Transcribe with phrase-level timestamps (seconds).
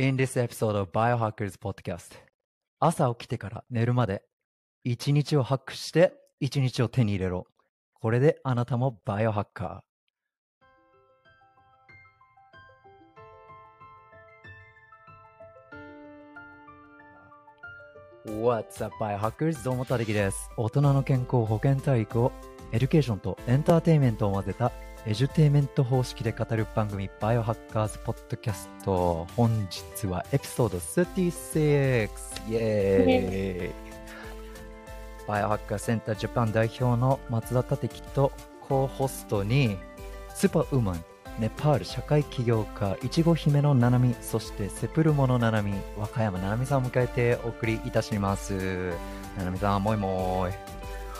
[0.00, 2.12] In this episode of Biohackers Podcast
[2.78, 4.22] 朝起きてから寝るまで
[4.84, 7.48] 一日をハックして一日を手に入れろ
[7.94, 19.64] これであなたもバイオハッカー What's up, Biohackers?
[19.64, 20.48] どうも、たできです。
[20.56, 22.30] 大人の健康保健体育を
[22.70, 24.70] エデュケーションとエンターテインメントを混ぜた
[25.06, 29.26] エジュテイメント方式で語る番組バイオハッカーズポッドキャスト。
[29.36, 32.08] 本日はエピソード36。
[32.50, 33.72] イエーイ
[35.26, 38.32] バイオハッカーセンタージャパン代表の松田立樹と
[38.68, 39.78] コーホストに
[40.34, 41.04] スーパーウーマン
[41.38, 48.92] ネパール社会起業家いちご姫のななみそしてセプルモのななみ和歌山ななみさんを迎えてお送りいたします
[49.36, 50.67] ななみさんもいもい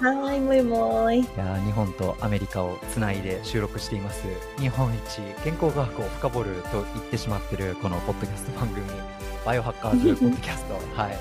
[0.01, 1.21] はーい、もいもーい。
[1.21, 4.25] いやー日本とアメリカをつないで収録しています。
[4.59, 8.85] 日本一健康科学を深掘ると言ってしまってるこのポッドキャスト番組
[9.45, 10.75] バイオハッカーズポッドキャスト。
[11.01, 11.17] はい。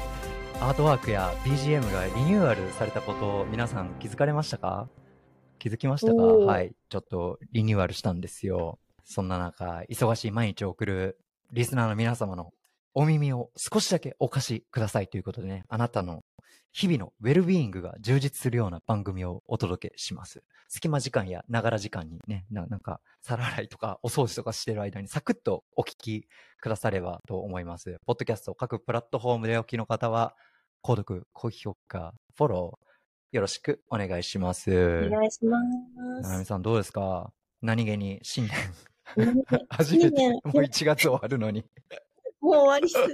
[0.59, 4.88] アートワークや BGM がリニューアルされたことを皆さん気づかれましたか？
[5.59, 6.22] 気づきましたか？
[6.22, 6.75] はい。
[6.89, 8.78] ちょっとリニューアルしたんですよ。
[9.05, 11.17] そんな中忙しい毎日を送る
[11.52, 12.52] リスナーの皆様の
[12.94, 15.64] お耳を少しだけお貸しくださいということでね。
[15.67, 16.22] あなたの
[16.78, 20.44] 日々のウェルビーイングが充実するような番組をお届けします。
[20.67, 26.28] 隙間時間やながら時間にね、ななんか皿洗いとかお掃除とかしてる間にサクッとお聞き
[26.61, 27.98] くださればと思います。
[28.05, 30.36] ポッドキャスト各プラットフォームでお聞きの方は、
[30.83, 34.70] 購読、高評価、フォロー、よろしくお願いします。
[34.72, 36.45] お願いしまななみす。
[36.45, 37.33] さんどうですか？
[37.64, 38.48] 何気に新
[39.17, 41.66] 年、ね 初めて、もう1月終わるのに。
[42.39, 43.08] もう終わりそう。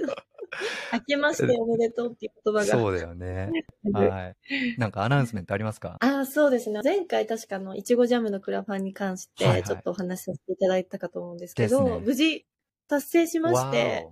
[0.92, 2.66] 明けましておめでとうっていう言葉が。
[2.66, 3.50] そうだよね。
[3.92, 4.78] はい。
[4.78, 5.96] なんかアナウンスメントありますか？
[6.00, 6.80] ああ、そうですね。
[6.84, 12.46] 前回確かあの、いちごジャムのクラファンに関しはいはいて、ちょっとお話しさせていただいたかと思うんですけど、ですね無事
[12.88, 14.08] 達成しまして、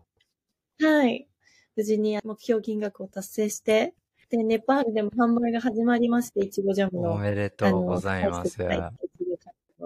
[0.81, 1.29] はい。
[1.77, 3.95] 無事に目標金額を達成して、
[4.29, 7.13] で、ネパールでも販売が始まりまして、いちごジャムの。
[7.13, 8.59] おめでとうございます。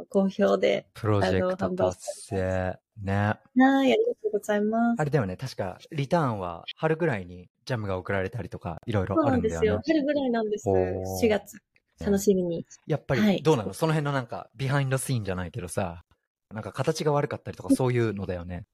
[0.08, 0.86] 好評で。
[0.94, 1.98] プロジェクト達
[2.28, 2.78] 成。
[3.02, 3.14] ね。
[3.14, 5.00] はい、ありがとうございます。
[5.00, 9.66] あれだよね、確か、リターンは春ぐらいにジャムが送られたりとか、いろいろそうあるんだよね。
[9.68, 9.94] なんですよ。
[9.94, 10.68] 春ぐらいなんです。
[10.68, 11.58] おー4月。
[11.98, 12.66] 楽しみに。
[12.86, 13.72] やっぱり、はいどうなの？
[13.72, 16.04] その辺のなんか、ビハインドシーンじゃないけどさ、
[16.52, 18.66] なんか形が悪かったりとか、そういうのだよね。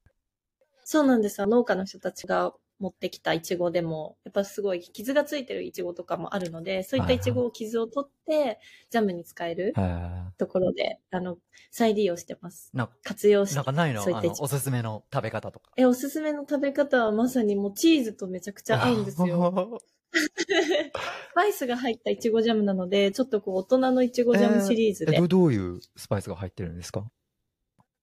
[0.83, 1.47] そうなんですよ。
[1.47, 11.37] 農家の人たちが持ってきたイチゴでも、やっぱすごい傷がついてるイチゴとかもあるので、そういったイチゴを傷を取って、ジャムに使えるへところで、あの、
[11.71, 12.71] 再利用してます。
[12.75, 13.63] ーな活用してなん。
[13.65, 14.01] かないの？
[14.01, 15.71] いったおすすめの食べ方とか。
[15.77, 19.27] え、おすすめの食べ方はまさにもうチーズとめちゃくちゃ合うんですよ。
[19.27, 19.79] よ。
[20.13, 27.05] スパイスが入ったイチゴジャムなので、ちょっとこう大人のイチゴジャムシリーズで、えどどういうスパイスが入ってるんですか？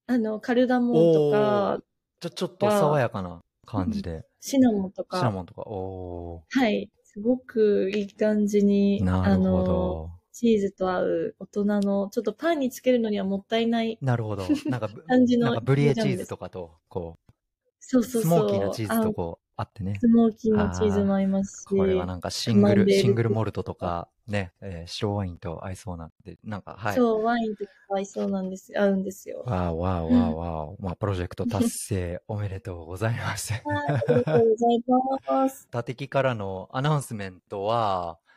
[0.07, 1.81] あの、カルダモンとか、
[2.19, 3.41] ちょ、ちょっと爽やかな
[3.71, 4.23] 感じで。
[4.39, 5.61] シナモンとか、シナモンとか。
[5.63, 6.89] おはい。
[7.03, 9.03] すごくいい感じに、ー。
[9.03, 10.09] なるほど。
[10.33, 14.47] チーズと合う大人の、ちょっとパンにつけるのにはもったいないなるほど。
[14.65, 17.33] なんかぶ、 感じのなんかブリエチーズとかと、こう、
[17.79, 18.21] そうそうそう。
[18.21, 19.95] スモーキーなチーズとあこう、あってね。
[19.99, 21.65] スモーキーなチーズも合いますし。
[21.65, 26.95] これはなんかシングル、シングルモルトとか、ね、えー白ワインと合いそうなんで、なんか、はい。
[26.95, 29.43] そう、ワインとか合いそうなんです、合うんですよ。
[29.45, 30.75] わーわーわーわー。
[30.79, 33.53] まあ、プロジェクト達成おめでとうございます。
[33.53, 34.83] はい、ありがとうござい
[35.27, 35.67] ます。
[35.69, 38.31] 打的からのアナウンスメントは、はい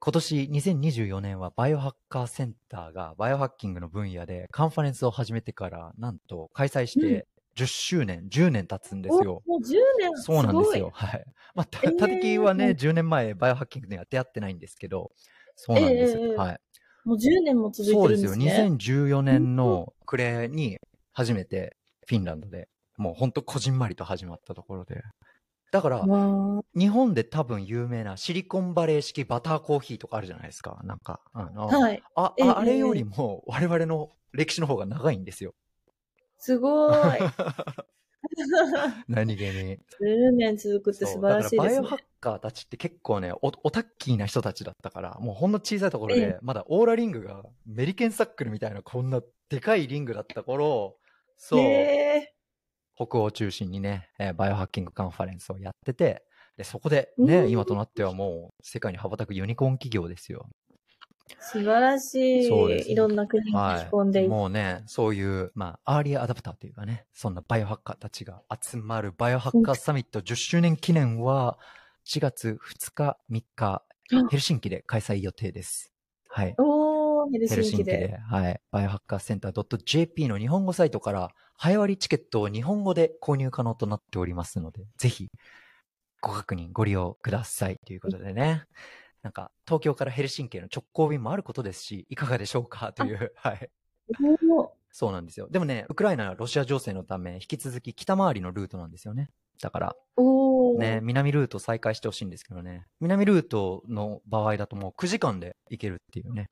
[0.00, 9.42] 今年2024年はバイオハッカーセンターがバイオハッキングの分野でカンファレンスを始めてからなんと開催して10周年、10年経つんですよ。
[9.46, 10.90] おもう10年そうなんですよ。。
[10.94, 11.24] はい。
[11.54, 15.12] まあ、たえーたてきはね、10年前バイオハッキングには出会ってないんですけど、
[15.56, 16.18] そうなんです。
[16.18, 16.60] ええはい。
[17.04, 18.16] もう10年も続いそうでよ。
[18.16, 18.46] てるんですすね。
[18.46, 20.78] 2014年の暮れに
[21.12, 21.76] 初めて
[22.08, 25.02] フィンランドで、もうほんとこじんまりと始まったところで。
[25.72, 30.80] だから、わ日本で多分有名なシリコンバレー式バターコーヒーとかあるじゃないですか。
[30.84, 32.02] なんか、あの、ーはい。
[32.16, 35.54] あええああれよりも我々の歴史の方が長いんですよ。
[36.44, 36.92] すごい。
[39.08, 39.78] 何気に。
[40.00, 41.96] 10年続くって素晴らしいですねバイオハ。
[41.96, 50.98] ッカーたちって結構ねお、オタッキーな人たちだったから、もうほんの小さいところえで、まだオーラリングがメリケンサックルみたいなこんなでかいリングだった頃、
[51.38, 52.34] そう、へ
[52.94, 56.26] 北欧を中心にね、えーバイオハッキングカンファレンスをやってて、
[56.58, 60.50] で、そこでね、うん今となってはもう世界に羽ばたくユニコーン企業ですよ。
[61.30, 62.92] ー素晴らしそうですい。
[62.92, 71.58] いろんな国に巻き込んでいってもうね、そういう、まあ、アーリーアダプターというかね、そんなバイオハッカーたちが集まるバイオハッカーサミット10周年記念は、
[72.04, 73.82] 4月2日、3日、
[74.30, 75.92] ヘルシンキで開催予定です。
[76.28, 76.54] はい。
[76.58, 77.96] おー、ヘルシンキシンキで。
[78.08, 78.60] で、はい。
[78.70, 85.30] バイオハッカーセンター .jp の日本語サイトから、早割チケットを日本語で購入可能となっておりますので、ぜひ、
[86.20, 87.78] ご確認、ご利用ください。
[87.86, 88.64] ということでね。
[89.24, 92.92] なんか、東京からヘルシンキへの直行便もあることですし、いかがでしょうか？
[92.92, 93.70] という、 はい。
[94.92, 95.48] そうなんですよ。
[95.48, 99.30] でもね、ウクライナはロシア情勢のため、引き続き北回りのルートなんですよね。
[99.62, 99.96] だから、
[100.78, 102.86] ね、南ルート再開してほしいんですけどね。
[103.00, 106.50] 南ルートの場合だともう9時間で行けるっていうね。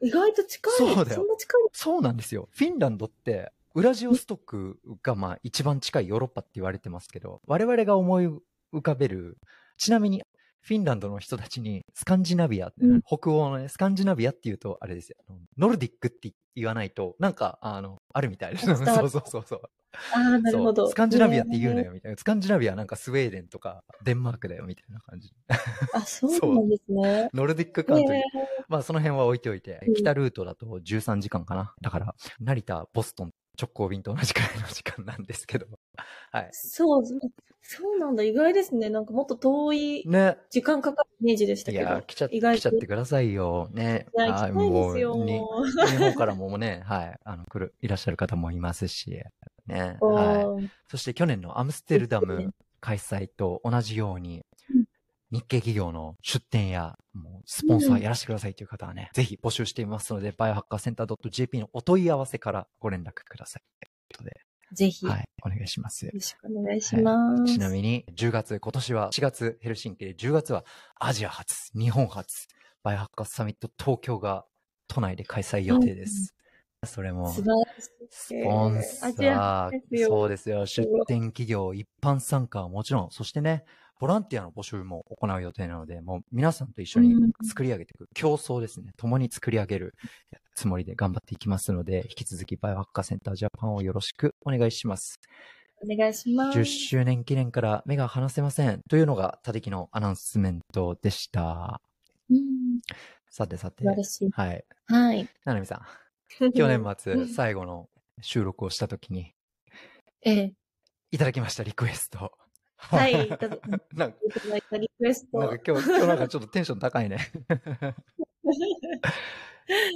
[0.00, 0.72] 意外と近い。
[0.74, 1.60] そうだよんな近い。
[1.72, 2.48] そうなんですよ。
[2.52, 8.28] フィンランドって、ウラジオストクがまあ一番近いヨーロッパって言われてますけど、我々が思い
[8.72, 9.38] 浮かべる、
[9.76, 10.22] ちなみに
[10.62, 15.16] フィンランドの人たちにスカンジナビア、うん北欧のね、スカンジナビアって言うとあれですよ。
[15.58, 18.66] ノルディックって言わないと、なんか、あの、あるみたいです。
[18.76, 19.60] そうそうそうそう。
[20.14, 20.88] ああ、なるほど。
[20.88, 22.16] スカンジナビアって言うのねよ、みたいな。
[22.16, 25.32] スカンジナビアはなんかスウェーデンとかデンマークだよ、みたいな感じ。
[25.92, 27.30] あ、そうなんですね。
[27.34, 28.22] ノルディックカントリ。
[28.68, 31.74] まあその辺は置いておいてうん、北ルートだと13時間かな。
[31.82, 35.66] だから、成田、ボストン、直行便と同じくらいの時間なんですけど。
[36.30, 36.48] はい。
[36.52, 38.22] そう、そうなんだ。
[38.22, 38.90] 意外ですね。
[38.90, 40.36] なんかもっと遠いね。
[40.50, 41.84] 時間かかるイメージでしたけど。
[41.84, 43.68] いや、来ちゃ来ちゃってくださいよ。
[43.72, 44.06] ね。
[44.16, 45.14] いや、はい行きたいですよ。
[45.14, 45.42] もうに
[45.90, 49.22] 日本からもね、はい、あの、来る、いらっしゃる方もいますし、
[49.66, 49.98] ね。
[50.00, 50.70] はい。
[50.88, 54.44] そして去年のアムステルダム開催と同じように
[54.74, 54.84] うん、
[55.30, 63.62] 日系企業の出店や、もうスポンサーやらせてくださいという方はね、ぜひ募集していますので、バイオハッカーセンター .jp のお問い合わせからご連絡ください。
[63.80, 64.40] ということで、
[64.72, 66.10] ぜひ、よはい、お願いします。
[66.12, 67.52] ろしくお願いします。
[67.54, 70.64] ちなみに、10月、今年は4月ヘルシンキで、10月は
[70.98, 72.48] アジア初、日本初、
[72.82, 74.44] バイオハッカーサミット東京が
[74.88, 76.34] 都内で開催予定です。
[76.84, 77.90] それも、素晴らしい。
[78.10, 80.66] スポンサーそうですよ。
[80.66, 83.64] 出展企業、一般参加はもちろん、そしてね、
[84.02, 87.14] ボランティアの募集も行う予定なので、もう皆さんと一緒に
[87.44, 88.90] 作り上げていく、競争ですね。
[88.96, 89.94] 共に作り上げる
[90.56, 95.20] つもりで頑張っていきますので、引き続きバイオハッカーセンタージャパンをよろしくお願いします。
[95.88, 96.58] お願いします。
[96.58, 98.80] 10周年記念から目が離せません。
[98.90, 101.80] というのが、たてきのアナウンスメントでした。
[102.28, 102.80] うん、
[103.30, 104.30] さてさて素晴、らしい。
[104.32, 104.64] はい。
[104.86, 105.28] はい。
[105.44, 105.76] ななみさ
[106.40, 107.88] ん、 去年う末ん最後の
[108.20, 109.32] 収録をしたときに、
[110.22, 110.52] ええ。
[111.12, 112.32] いただきました、リクエスト。
[112.90, 113.28] はい。
[113.28, 113.48] なんか。
[113.94, 114.38] なんか今
[115.08, 117.18] 日、今日なんかちょっとテンション高いね。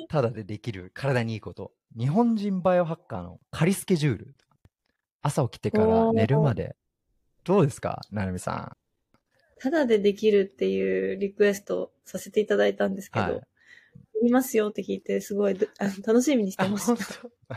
[0.09, 1.73] ただでできる体にいいこと。
[1.99, 4.35] 日本人バイオハッカーの仮スケジュール。
[5.23, 6.77] 朝起きてから寝るまで。
[7.45, 8.01] どうですか？
[8.11, 8.77] ななみさ
[9.59, 13.41] ただでできるっていうリクエストをさせていただいたんですけど、はい
[14.23, 17.05] 言いますよって聞いて、すごい楽しみにしてまし本た。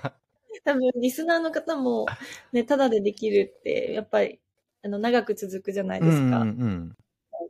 [0.02, 0.12] 当？
[0.66, 2.06] 多分、リスナーの方も、
[2.52, 4.42] ね、ただでできるって、やっぱり、
[4.84, 6.42] あの、長く続くじゃないですか。
[6.42, 6.96] うんうん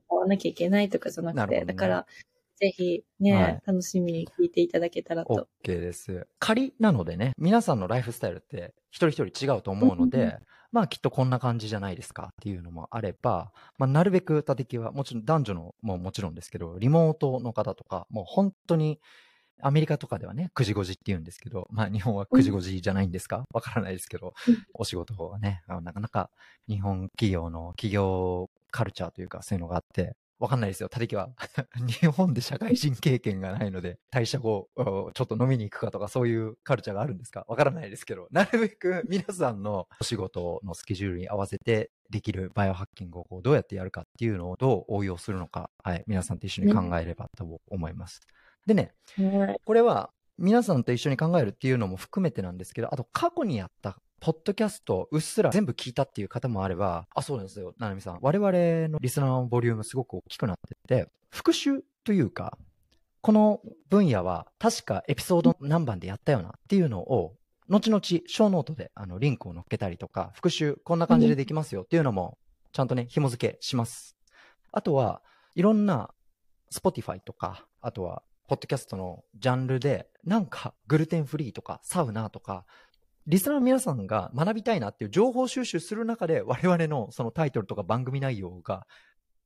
[0.09, 2.05] 買わなきゃいけないとかじゃなくて、ねだから、
[2.59, 5.47] ぜひね、はい楽しみに聞いていただけたらと。
[5.63, 6.27] OK です。
[6.39, 10.37] 仮なのでね、皆さんのライフスタイルって一人一人違うと思うのうんうんで、
[10.71, 18.99] まあきっとこんな感じじゃないですかっていうのもあれば、まあなるべく立木はもちろん男女のももちろんですけど、リモートの方とか、もう本当に
[19.61, 23.43] アメリカとかではね、9時5時って言うんですけど、まあ日本は9時5時じゃないんですか？
[23.53, 26.29] わからないですけどうん、お仕事はね、なかなか
[26.67, 30.87] 日本企業の企業カルチャーというかそういうのがあって、わかんないですよ。
[30.87, 31.31] たてきは
[31.75, 37.43] 日本で社会人経験がないので、退社後、おちょっと飲みに行くかとかそういうカルチャーがあるんですか？
[37.49, 48.21] わからないですけど、なるべく皆さんのお仕事のスケジュールに合わせてできるバイオハッキングをこうどうやってやるかっていうのをどう応用するのか、はい、皆さんと一緒に考えればと思います。
[48.69, 49.61] でね、はい。
[49.65, 58.19] これは皆さんと一緒に考えるっていうのも含めてなんですけど、あと過去にやったポッドキャストうっすら全部聞いたっていう方もあれば、あ、そうなんですよ、ななみさん。
[58.21, 58.51] 我々
[58.89, 62.57] のリスナーのボリュームすごく大きくなってて、復習というか、
[63.21, 63.59] この
[63.89, 67.33] 分野は確かエピソード何番でやったよなっていうのを、
[67.69, 72.37] 後々、ショーノートであのリンクを載っけたりとか、復習こんな感じでできますよっていうのも、
[72.71, 74.15] ちゃんとね、紐付けします。
[74.71, 75.23] あとは、
[75.55, 76.13] いろんな、
[76.71, 82.65] Spotify とか、あとは、ポッドキャストのジャンルで、なんか、グルテンフリーとか、サウナとか、
[83.27, 88.87] リスナーの皆さんが学びたいなっていう情報収集する中で、我々のそのタイトルとか番組内容が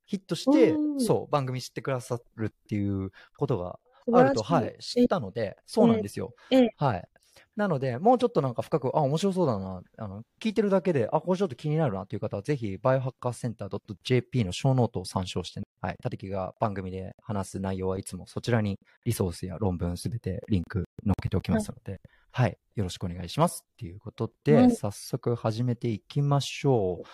[0.06, 3.78] ヒットしてう、んそう、番組知ってくださるっていうことが
[4.10, 6.32] あると、はい、知ったので、そうなんですよ。
[6.50, 7.08] ええはい。
[7.56, 15.96] なので、もうちょっとなんか深く、あ、面白そうだな、あの、聞いてるだけで、あ、これちょっと気になるなっていう方は、ぜひ、バイオハッカーセンター .jp の show note を参照して、ね、はい。
[16.02, 22.00] たてきが番組で話す内容はいつもそちらにリソースや論文すべてリンク載っけておきますので、
[22.32, 22.56] はい。
[22.74, 23.64] よろしくお願いします。
[23.64, 27.06] っていうことで、はい早速始めていきましょう。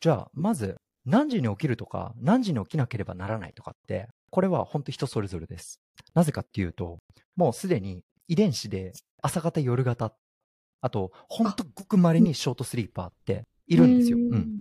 [0.00, 5.80] じゃあ、まず、何時に起きるとか、何時に起きなければならないとかって、これは本当人それぞれです。
[6.14, 6.98] なぜかっていうと、
[7.36, 8.92] もうすでに遺伝子で
[9.22, 10.14] 朝型、夜型、
[10.80, 14.18] あと、本当ごく稀にショートスリーパーっているんですよ。
[14.18, 14.60] うん。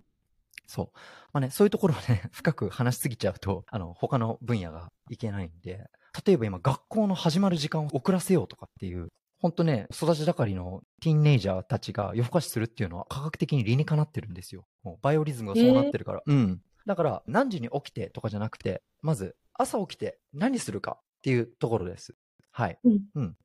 [0.67, 0.85] そう。
[1.33, 5.85] まあね、そういうところをね、 深く話しすぎちゃうと、あの、他の分野がいけないんで、
[6.25, 9.09] 例えば今、学校の始まる時間を遅らせようとかっていう、
[9.39, 14.65] 本当ね、育ち盛りのティーンネイジャーたちが夜更かしするっていうのは科学的に理にかなってるんですよ。
[14.81, 16.23] もうバイオリズムがそうなってるから。
[16.25, 16.61] うん。
[16.85, 22.15] だから、何時に起きてとかじゃなくて、まず、朝起きて何するかっていうところです。
[22.51, 22.79] はい。
[22.83, 23.35] うん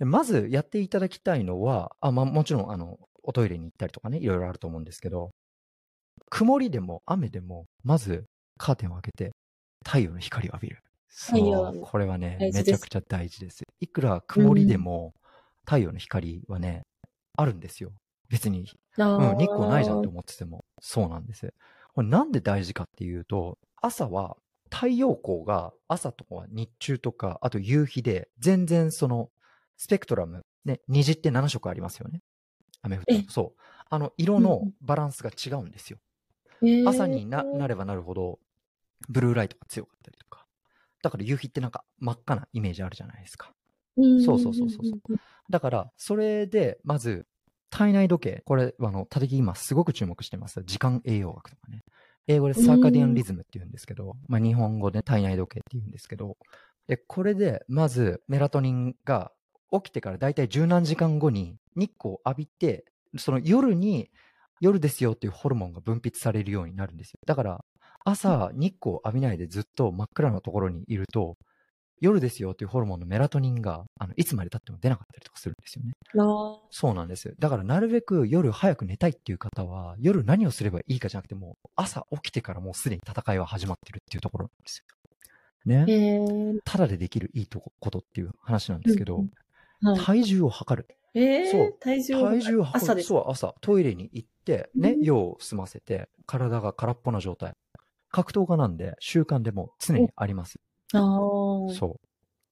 [0.00, 5.30] まずやっていただきたいのは、あ、まあ、もちろん、あの、おトイレに行ったりとかね、いろいろあると思うんですけど、
[6.30, 8.24] 曇りでも雨でも、まず
[8.58, 9.32] カーテンを開けて、
[9.84, 10.78] 太陽の光を浴びる。
[11.08, 13.62] そう、これはね、めちゃくちゃ大事です。
[13.80, 15.14] いくら曇りでも、
[15.64, 16.82] 太陽の光はね、
[17.36, 17.92] あるんですよ。
[18.28, 18.66] 別に、
[18.98, 21.52] うん、日光ないじゃんって思ってても、そうなんです。
[21.94, 24.36] これなんで大事かっていうと、朝は
[24.70, 29.28] 太陽光が朝とか日中とか、あと夕日で全然その
[29.76, 32.20] スペクトラム、ね、虹って7色ありますよね。
[32.82, 33.60] 雨降ってえそう。
[33.90, 35.98] あの、色のバランスが違うんですよ。
[36.86, 38.38] 朝にななればなるほど、
[39.08, 40.46] ブルーライトが強かったりとか。
[41.02, 43.52] だから夕日ってなんか真っ赤なイメージあるじゃないですか。
[43.96, 45.18] そうそうそうそうそう。
[45.50, 47.26] だから、それで、まず、
[47.70, 48.42] 体内時計。
[48.44, 50.62] これ、あの、たてき今すごく注目してます。
[50.64, 51.82] 時間栄養学とかね。
[52.26, 56.36] 英語でサーカディアンリズムって言うんですけど、まあ日本語で体内時計って言うんですけど、
[56.86, 59.32] で、これで、まず、メラトニンが
[59.72, 62.84] 起きてからだいたい十何時間後に日光を浴びて、
[63.16, 64.10] その夜に、
[64.60, 67.18] 夜ですよっていうホルモンが分泌されるようになるんですよ。
[67.26, 67.64] だから、
[68.04, 71.36] 朝、日光を浴びないでずっと真っ暗なところにいると、
[72.00, 75.92] 夜ですよっていうホルモンのメラトニンが、あの、いつまで経っても出なかったりとかするんですよね。
[76.18, 77.34] あそうなんです。
[77.38, 84.84] だからなるべく夜早く寝たいっていう方は、夜何をすればいいかじゃなくてもう朝起きてからもうすでに戦いは始まってるっていうところなんですよ。
[85.86, 86.60] ね。
[86.64, 89.30] ただでできるいいとこことっていう話なんですけど、うんはい
[90.04, 90.88] 体重を測る。
[91.14, 92.84] えーそう体重体重を測る。
[92.84, 93.08] 朝です。
[93.08, 93.54] そう、朝。
[93.60, 97.52] トイレに行って、ね、うん用を済ませて、体が空っぽな状態。
[98.10, 100.56] 格闘家なんで習慣でも常にあります。
[100.92, 102.00] あーそう。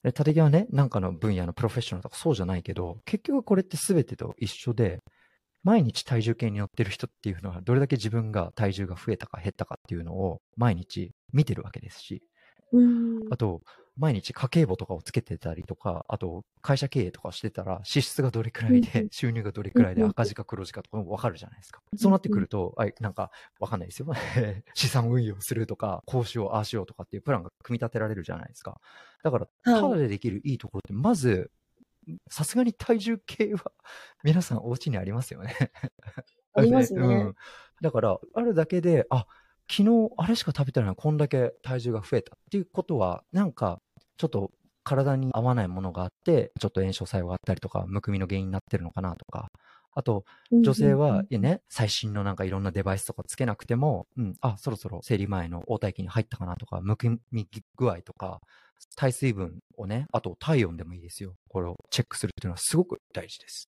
[0.03, 4.99] で、立木はね、なんかの分野のプロフェッショナルとかそうじゃないけど、結局これって全てと一緒で、
[5.63, 12.23] 毎日体重計に乗ってる人っていうのは、どれだけ自分が体重が増えたか減ったかっていうのを毎日見てるわけですし、
[12.73, 13.63] うんあと、
[13.97, 21.83] 毎日家計簿とかをつけてたりとか、あと、会社経営とかしてたら、支出がどれくらいうんで、 収入がどれくらいでうん赤字か黒字かとかもわかるじゃないですか。
[21.95, 24.07] んそうなってくると、あいなんか、わかんないですよ。
[24.75, 28.81] 資産運用するとか、こうしよう、ああしようとかっていうプランが組み立てられるじゃないですか。
[29.23, 31.51] だから、ただでできるいいところって、まず、
[32.29, 33.73] さすがに体重計は、
[34.25, 35.55] 皆さんお家にありますよね。
[36.55, 37.35] ありますねうん。
[37.81, 39.27] だから、あるだけで、あ、
[39.71, 43.81] 昨日あれしか食べてないのにこんだけ体重が増えたっていうことは、なんか、
[44.17, 44.51] ちょっと
[44.85, 49.51] 体に合わないものがあって、ちょっと炎症作用があったりとか、むくみの原因になってるのかなとか、
[49.95, 58.41] あと、女性は、いやね、最新のなんかいろんなデバイスとかつけなくても、うん、あ、そろそろ生理前の応体期に入ったかなとか、むくみ具合とか、
[58.97, 61.35] 体水分をね、あと体温でもいいですよ。
[61.49, 63.69] これをチェックするっていうのはすごく大事です。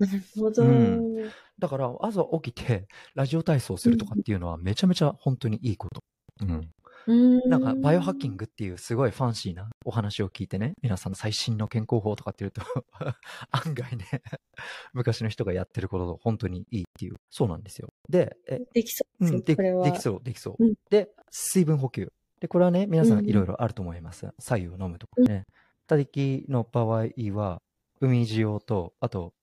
[0.00, 0.62] なるほど。
[0.64, 6.02] うんだから、朝起きて、ラジオ体操するとかっていうのはめちゃめちゃ本当にいいこと。
[6.40, 6.70] うん。
[7.06, 12.62] うんなんか、バイオハッキングっていうすごいファンシーなお話を聞いてね、皆さんの最新の健康法とかっていうと、
[13.50, 14.06] 案外ね、
[14.92, 17.92] 昔の人がやってることと本当にいいっていう、そうなんですよ。
[18.08, 19.54] で、えできそうでうん、で。
[19.54, 20.64] できそう、できそう。
[20.64, 22.12] うんで、水分補給。
[22.40, 24.28] で、これはね、皆さうんいろいろあると思います。
[24.38, 25.44] 左右を飲むとかね。
[25.86, 27.60] たりきの場合は、
[28.00, 29.34] 海塩と、あと、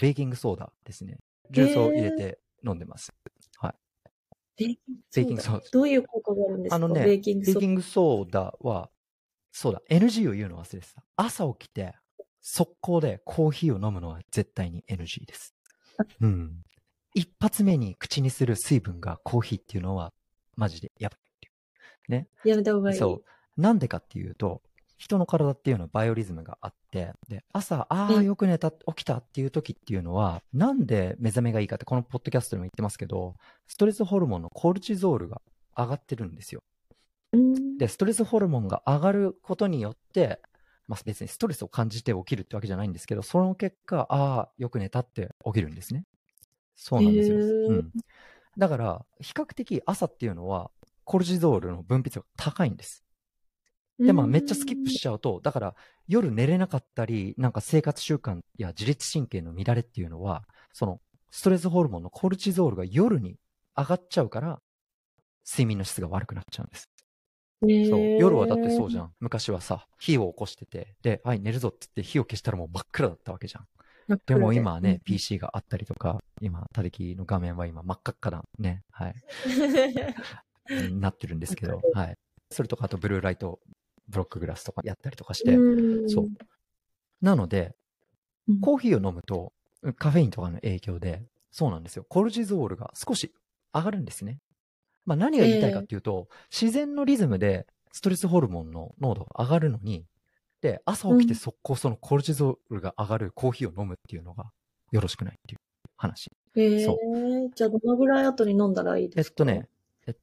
[0.00, 1.18] ベーキングソーダですね。
[1.50, 3.12] 重曹を入れて飲んでます。
[4.56, 6.76] ベーキングベーキングソーダどういう効果があるんですか？
[6.76, 7.58] あのね、ベーキングソーダ。
[7.58, 8.90] ベーキングソーダは、
[9.52, 11.02] そうだ、NG を言うの忘れてた。
[11.16, 11.94] 朝起きて、
[12.42, 15.54] 速攻でコーヒーを飲むのは絶対に NG です
[15.98, 16.04] あ。
[16.20, 16.62] うん。
[17.14, 20.12] 一発目に口にする水分がコーヒーっていうのは、
[20.56, 21.48] マジでやばいって
[22.14, 22.48] いう。
[22.48, 22.98] やめた方がいい。
[22.98, 23.22] そ
[23.56, 23.60] う。
[23.60, 24.62] なんでかっていうと、
[25.00, 33.34] 人の体っていうのはバイオリズムがあって、で、朝、ああ、うんよく寝た、起きたっていう時っていうのは、なんで目覚めがいいかって、このポッドキャストでも言ってますけど、
[33.66, 35.40] ストレスホルモンのコルチゾールが
[35.74, 36.62] 上がってるんですよ。
[37.32, 37.78] うん。
[37.78, 40.38] で、ストレスホルモンが上がることによって、
[40.86, 46.04] まあ別にストレスを感じて起きるってわけじゃないんですけど、その結果、ああ、よく寝たって起きるんですね。
[46.76, 47.38] そうなんですよ。
[47.38, 47.90] へーうん。
[48.58, 50.70] だから、比較的朝っていうのは、
[51.04, 53.02] コルチゾールの分泌が高いんです。
[54.00, 55.74] で、まあ、めっちゃスキップしちゃうと、だから、
[56.08, 63.36] 夜寝れなかったり、なんか生活習慣や自律神経の乱れっていうのは、その、ストレスホルモンのコルチゾールが夜に
[63.76, 64.60] 上がっちゃうから、
[65.46, 66.88] 睡眠の質が悪くなっちゃうんです。
[67.62, 69.12] そう夜はだってそうじゃん。
[69.20, 73.66] 昔はさ、火を起こしてて、で、はい、寝るぞって言って火を消したらもう真っ暗だったわけじゃん。
[74.26, 79.14] でも今はね、PC があったりとか、今、たれきの画面は今真っ赤っかなね、はい、
[80.70, 82.16] うんなってるんですけどはい。
[82.50, 83.60] それとか、あとブルーライト
[84.10, 86.28] ブロックグラスとかやったりとかして、うんそう。
[87.22, 87.74] なので、
[88.48, 89.52] うんコーヒーを飲むと、
[89.96, 92.04] カフェインとかの影響で、そうなんですよ。
[92.08, 93.32] コルチゾールが少し
[93.72, 94.40] 上がるんですね。
[95.06, 100.04] まあ何が言いたいかっていうと、自然のリズムでストレスホルモンの濃度が上がるのに、
[100.62, 104.50] で、朝起きて速攻そのコルチゾールが上がるコーヒーを飲むっていうのが
[104.90, 105.60] よろしくないっていう
[105.96, 106.28] 話。
[106.56, 106.98] へえそ
[107.54, 109.36] じゃあどのぐらい後に飲んだらいいえっですか？
[109.36, 109.68] とね、
[110.08, 110.16] え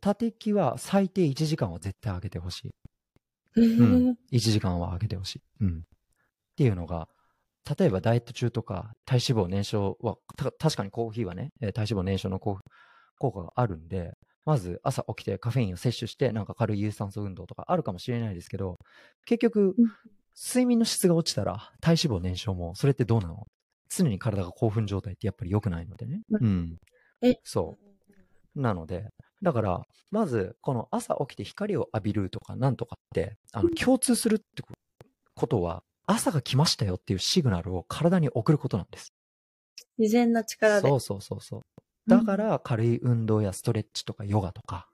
[0.00, 2.74] 縦木は最低1時間は絶対上げてほしい。
[3.56, 4.16] へえうん。
[4.30, 5.42] 1時間は上げてほしい。
[5.60, 5.78] うん。
[5.78, 5.82] っ
[6.56, 7.08] ていうのが、
[7.78, 12.58] 例えばダイエット中とか体脂肪燃焼は、た確かにコーヒーはね、えー体脂肪燃焼の効
[13.18, 14.12] 効果があるんで、
[14.44, 18.78] まず朝起きてカフェインを摂取して、なんか軽い有酸素運動とかあるかもしれないですけど、
[19.26, 19.92] 結局うん、
[20.36, 23.46] 睡眠の質が落ちたら体脂肪燃焼も、それってどうなの？
[23.88, 26.22] 常に体が興奮状態ってやっぱり良くないのでね。
[26.30, 26.76] ううん。
[27.22, 27.78] えそ
[28.56, 28.60] う。
[28.60, 29.08] なので、
[29.44, 34.62] だから、まず、この朝起きて光を浴びるとかなんとかって、あの、共通するって
[35.34, 39.12] ことは、朝が来ましたよっていうシグナルを体に送ることなんです。
[39.98, 40.88] 自然な力で。
[40.88, 41.80] そうそうそうそう。
[42.08, 44.88] だから、軽い運動やストレッチとかヨガとか、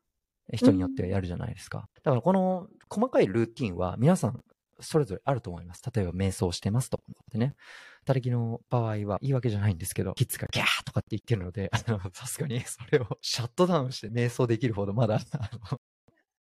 [0.52, 1.88] 人によってはやるじゃないですか。
[2.02, 4.40] だから、この細かいルーティンは皆さん、
[4.80, 5.82] それぞれあると思います。
[5.94, 7.54] 例えば、瞑想してますとかってね。
[8.04, 15.80] たれきの場合は言い訳じゃないんですけど、キッズがギャーとかって言ってるので、あのさすがにそれをシャットダウンして瞑想できるほどまだ、あの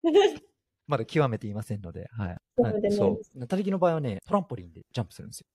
[0.86, 2.36] まだ極めていませんので、はい。
[2.56, 3.46] そうでねそう。
[3.46, 5.46] たれきの場合はね、トランポリンでジャンプするんですよ。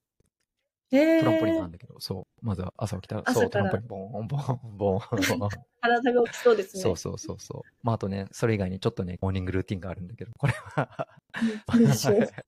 [0.92, 2.46] へえトランポリンなんだけど、そう。
[2.46, 5.62] まずは朝起きたら、そう、トランポリン、ボーン、ボーン、ボーン、ボーン。
[5.82, 6.84] 体が起きそうですね。
[6.84, 7.72] そうそうそうそう。
[7.84, 11.08] まあ、あとね、それ以外にちょっとね、モーニングルーティンがあるんだけど、これは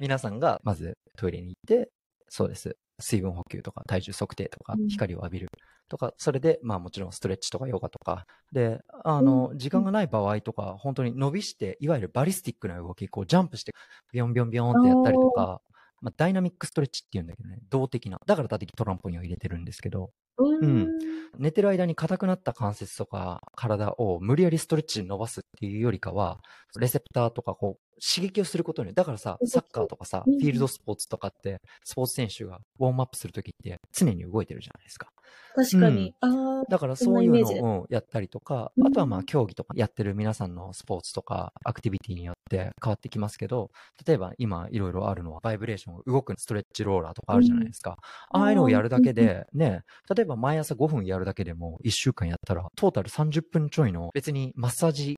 [0.00, 1.90] 皆さんがまずトイレに行って、
[2.28, 2.76] そうです。
[3.00, 4.88] 水分補給とか体重測定とかうん。
[4.88, 5.48] 光を浴びる
[5.88, 9.58] とか、それでまあもちろんストレッチとかヨガとか、で、あの、うん。
[9.58, 13.72] 時間がない場合とか、本当に伸びして、いわゆるバリスティックな動き、こうジャンプして、
[14.12, 15.62] ビヨンビヨンビヨンってやったりとか、
[16.00, 18.20] まあダイナミックストレッチっていうんだけどね、動的な。
[18.26, 20.68] だから縦トランポリンを入れてるんですけど、ううん。
[20.68, 21.38] ん。
[21.38, 26.40] 寝てる間に硬くなった関節とか体を無理やりストレッチで伸ばすっていうよりかは、
[26.78, 30.38] レセプターとかこう刺激をすることに、だからさ、サッカーとかさ、うん。
[30.38, 35.08] フィールドスポーツとかって、スポーツ選手がウォームアップするときって常に動いてるじゃないですか。
[35.54, 36.14] 確かに。
[36.20, 36.64] ああ。
[36.68, 38.86] だからそういうのをやったりとか、うん。
[38.86, 43.70] あとはまあ競技とかやってる皆さんのスポーツとかアクティビティによって変わってきますけど、
[44.06, 47.96] 例えば今いろいろあるのはバイブレーション動くストレッチローラーとかあるじゃないですか。
[48.34, 48.42] うん。
[48.42, 49.82] ああいうのをやるだけで、ね、
[50.14, 55.16] 例えば毎朝5分やるだけでも1週間やったらトータル30分ちょいの別にマッサージ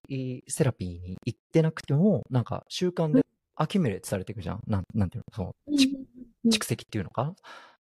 [0.48, 3.24] セラピーに行ってなくても、なんか習慣で
[3.56, 4.60] アキュミュレートされていくじゃん。
[4.66, 5.54] なんなんていうの、その、
[6.50, 7.34] 蓄積っていうのか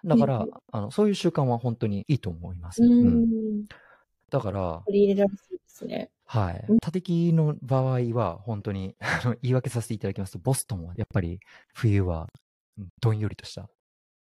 [0.06, 2.84] だから、うんあの、そういう習慣は本当にいいと思います。
[2.84, 3.66] ううんん。
[4.30, 6.12] だから、取り入れられそうですね。
[6.26, 6.80] はいうん。
[6.80, 11.40] 縦木の場合は、本当に、 あの言い訳させていただきますと、ボストンはやっぱり
[11.74, 12.28] 冬は
[12.78, 13.70] うんどんよりとした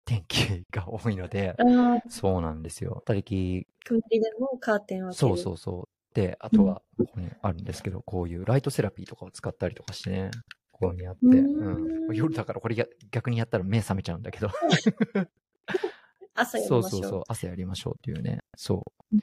[0.05, 3.03] 天気が多いので、ああ、そうなんですよ。
[3.05, 5.29] 縦木、曇りでもカーテンを開ける。
[5.29, 6.15] そうそうそう。
[6.15, 10.31] で、あとは、ここにあるんですけど、こういうライトセラピーとかを使ったりとかしてね、
[10.73, 12.17] こういうにあって、ううんん。
[12.17, 14.49] 夜だからこれや逆にやったら目覚めちゃうんだけど、
[16.35, 17.03] 朝やりそうましょう。
[17.03, 19.21] そうそう、朝やりましょうっていうね、そううん。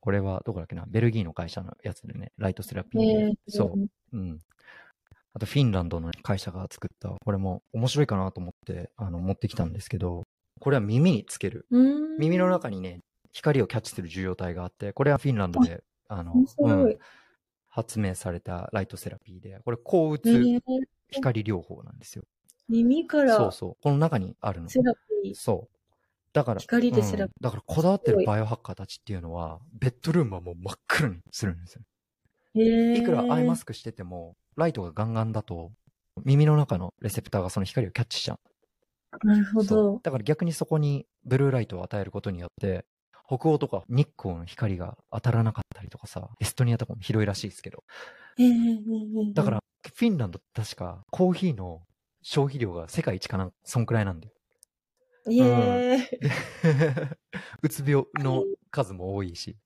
[0.00, 3.88] これはどこだっけな、ベルギーの会社のやつでね、ライトセラピーで、えーそう。
[4.12, 4.40] うん。
[5.34, 10.24] あと、フィンランドの会社が作った、これも面白いかなと思って、あの、持ってきたんですけど、
[10.60, 11.66] これは耳につける。
[11.70, 12.18] うん。
[12.18, 13.00] 耳の中にね、
[13.32, 16.98] 光をキャッチする受容体があって、これはフィンランドで、あの、うん、
[17.68, 20.60] 発明されたライトセラピーで、これ、光え打つー
[21.10, 22.24] 光療法なんですよ。
[22.68, 23.76] 耳からそうそう。
[23.82, 24.68] この中にあるの。
[24.68, 25.34] セラピー。
[25.34, 25.71] そう。
[26.32, 31.82] だから、光でセラピうんだからこだわってるバイオハッカーたちっていうのは、ベッドルームはもう真っ暗にするんですよ。
[32.54, 35.72] えーいくらアイマスクしてても、ライトがガンガンだと、
[36.24, 39.26] 耳の中のレセプターがその光をキャッチしちゃう。
[39.26, 40.00] なるほど。
[40.02, 42.84] だから逆にそこにブルーライトを与えることによって、
[43.26, 47.84] 北欧とか日光の光が当たらなかったりとかさ、エストニアとかもひどいらしいですけど。
[48.38, 49.60] えーだから、
[49.94, 51.82] フィンランドって確かコーヒーの
[52.22, 54.34] 消費量が世界一かな、そんくらいなんだよ。
[55.30, 56.08] ええ
[57.62, 59.56] うつ病の数も多いし。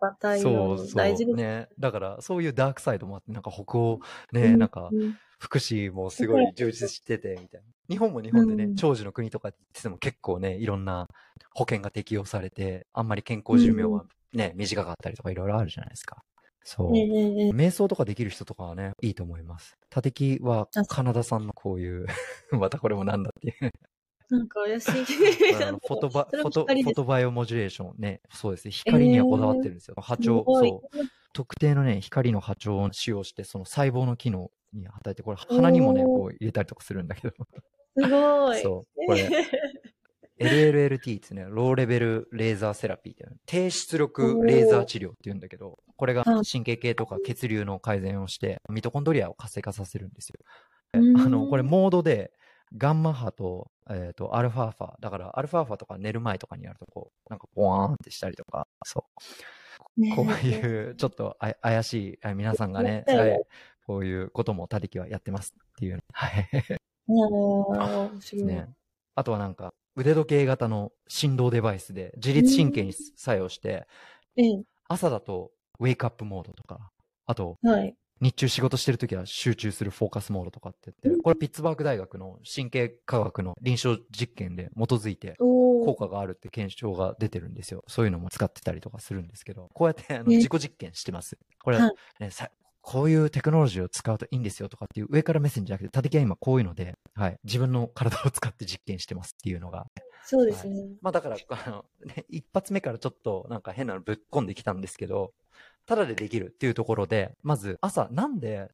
[0.00, 0.96] バタイのそうそう。
[0.96, 1.68] 大事ですね。
[1.78, 4.00] だから、そういうダークサイドもあって、なんか北欧、
[4.32, 7.66] ね、うんなんか、うん福祉もすごい充実してて、みたいな。
[7.88, 11.08] 日本も日本でね、うん長寿の国とかって言ってても結構ね、いろんな
[11.52, 16.22] 保険が適用されて、あんまり健康寿命はね、短かったりとかいろいろあるじゃないですか。
[16.62, 16.92] そう。
[16.92, 19.76] 瞑想とかできる人とかはね、いいと思います。
[19.90, 22.06] タテキはあカナダ産のこういう、
[22.52, 23.72] またこれもなんだっていう。
[24.32, 24.90] なんか怪しい。
[24.96, 28.22] フォトバ、フォト、フォトバイオモジュレーションね。
[28.30, 28.70] そうですね。
[28.70, 29.94] 光にはこだわってるんですよ。
[29.98, 31.00] 波長、すごいそう。
[31.34, 37.34] 特定のね、光の波長を使用して、その細胞の機能に与えて、これ鼻にもね、こう入れたりとかするんだけど。
[37.98, 38.62] すごい。
[38.62, 39.06] そう。
[39.06, 39.28] これ、
[40.38, 50.40] LLLT ってね、ローレベルレーザーセラピーっていうの低出力レーザー治療って言うんだけど、これがはい神経系とか血流の改善をして、ミトコンドリアを活性化させるんですよ。
[50.94, 52.32] あの、これモードで、
[52.76, 54.96] ガンマ波と、えっ、と、アルファ波。
[55.00, 59.04] だから、アルファ波とか寝る前とかにやると、こう、なんか、ボワーンってしたりとか、そ
[59.96, 60.00] う。
[60.00, 63.42] ねこういう、ちょっとあ怪しい、あ皆さんがね、はい
[63.84, 66.02] こういうことも、たてきはやってますっていう。
[66.12, 66.48] はい。
[68.32, 68.44] い。
[68.44, 68.68] ね。
[69.16, 73.86] あとはなんか、腕時計型の振動デバイスで、自律神経に作用して、
[74.36, 76.92] ええ朝だと、ウェイクアップモードとか、
[77.26, 77.96] あと、はい。
[78.22, 87.82] 日中仕事してるときは集中するフォーカスモードとかって言って、これピッツバーグ大学の神経科学の臨床実験で基づいて、効果があるって検証が出てるんですよ。
[87.88, 91.36] そういうのも使ってたりとかするんですけど、こうやってあのね自己実験してます。
[91.64, 92.48] これ、はいねさ
[92.84, 99.86] こういうテクノロジーを使うといいんですよとかっていう上から目線じゃなくて、たてきは今こういうので、はい、自分の体を使って実験してますっていうのが。
[100.24, 100.88] そうですね。
[101.00, 105.32] まあだから、あの、ね、一発目からちょっとなんか変なのぶっ込んできたんですけど、
[105.86, 108.70] ただでできるっていうところで、まず朝なんで、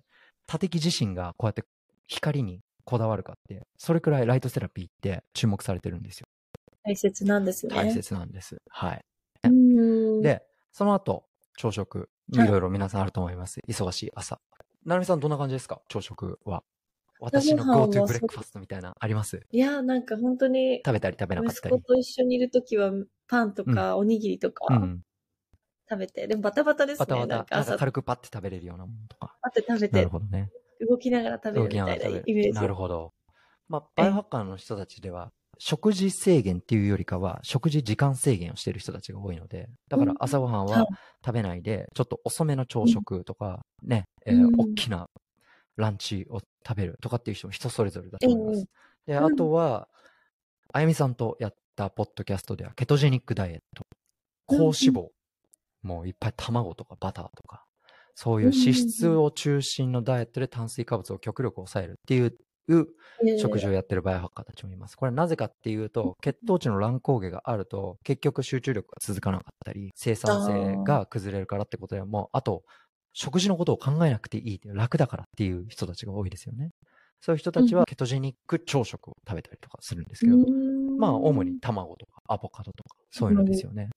[0.46, 1.64] たてき自身がこうやって
[2.06, 6.26] 光にこだわるかって、それくらいライトセラピーって注目されてるんですよ。
[6.84, 7.74] 大切なんですね。
[7.74, 8.62] 大切なんです。
[8.68, 9.04] はい。
[10.22, 10.42] で、
[10.72, 11.24] その後、
[11.56, 12.08] 朝食。
[12.30, 13.60] いはいろいろ皆さんあると思います。
[13.66, 14.38] 忙しい朝。
[14.84, 15.80] なるみさんどんな感じですか？
[15.88, 16.62] 朝食は。
[17.20, 19.40] 私の GoTo ブレックファストみたいな、あります？
[19.50, 21.74] いや、なんか本当に、食べたり食べなかっ息たり。
[21.76, 22.92] 子と一緒にいるときは、
[23.26, 25.02] パンとかおにぎりとうかん。
[25.90, 27.06] 食べて、でもバタバタですね。
[27.06, 29.36] バタバタ、朝、軽くパッて食べれるようなものとか。
[29.42, 30.50] パって食べなるて、ほどね。
[30.80, 32.52] 動きながら食べるみたいな動きながら食べイメージ。
[32.52, 33.12] なるほど。
[33.68, 40.86] まあ、バイオハッカーの人たちでは、食事制限っていうよりかは、食事時間制限をしてる人たちが多いので、だから朝ごはんははい。
[41.24, 44.54] 食べないで、ちょっと遅めの朝食とか、ね、えーうん。
[44.56, 45.08] 大きな
[45.76, 48.66] ランチを食べるとかっていう人も人それぞれだと思います。
[49.06, 49.24] で、うん。
[49.24, 49.88] あとは、
[50.72, 53.84] あゆみさんとやったポッドキャストでは、ケトジェニックダイエット、
[54.46, 55.08] 高脂肪、
[55.82, 57.64] もういっぱい卵とかバターとか、
[58.14, 62.36] そういう脂質を中心のダイエットで炭水化物を極力抑えるっていう
[63.38, 64.96] 食事をやってるバイオハッカーたちもいます。
[64.96, 72.62] これはなぜかっていうと、血糖値の乱高下があると、結局集中力が続かなかったり、生産性が崩れるからってことで、もう、あと、
[73.14, 76.70] 食事のことを考えなくていいっていう、楽だからっていう人たちが多いですよね。
[77.20, 80.36] そういう人たちはケトジェニック朝食を食べたりとかするんですけど、
[80.98, 83.88] まあ、主に卵とかアボカドとか、そういうのですよね。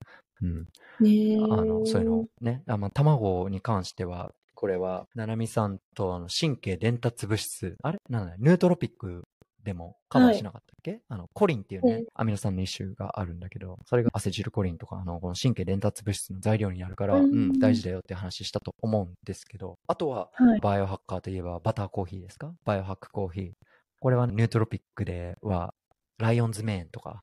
[0.42, 0.68] うん。
[1.00, 8.00] ねあの、そういうのをね、あまあ、卵に関しては、これは、ななみさんとあの神経伝達物質、あれ？
[8.10, 9.24] なんだヌートロピック
[9.64, 17.50] でもカバーしなかったっけ、あの、コリンっていうね、うんアミノ酸の一種があるんだけど、それがアセチルコリンとか、あの、この神経伝達物質の材料になるから、ううん。
[17.50, 20.60] ん、大事だよって話したと思うんですけど、あとは、はい。
[20.60, 22.54] バイオハッカーといえばバターコーヒーですか？
[22.66, 23.52] バイオハックコーヒー。
[24.00, 25.74] これはニュートロピックでは、
[26.20, 27.22] ライオンズメーンとか、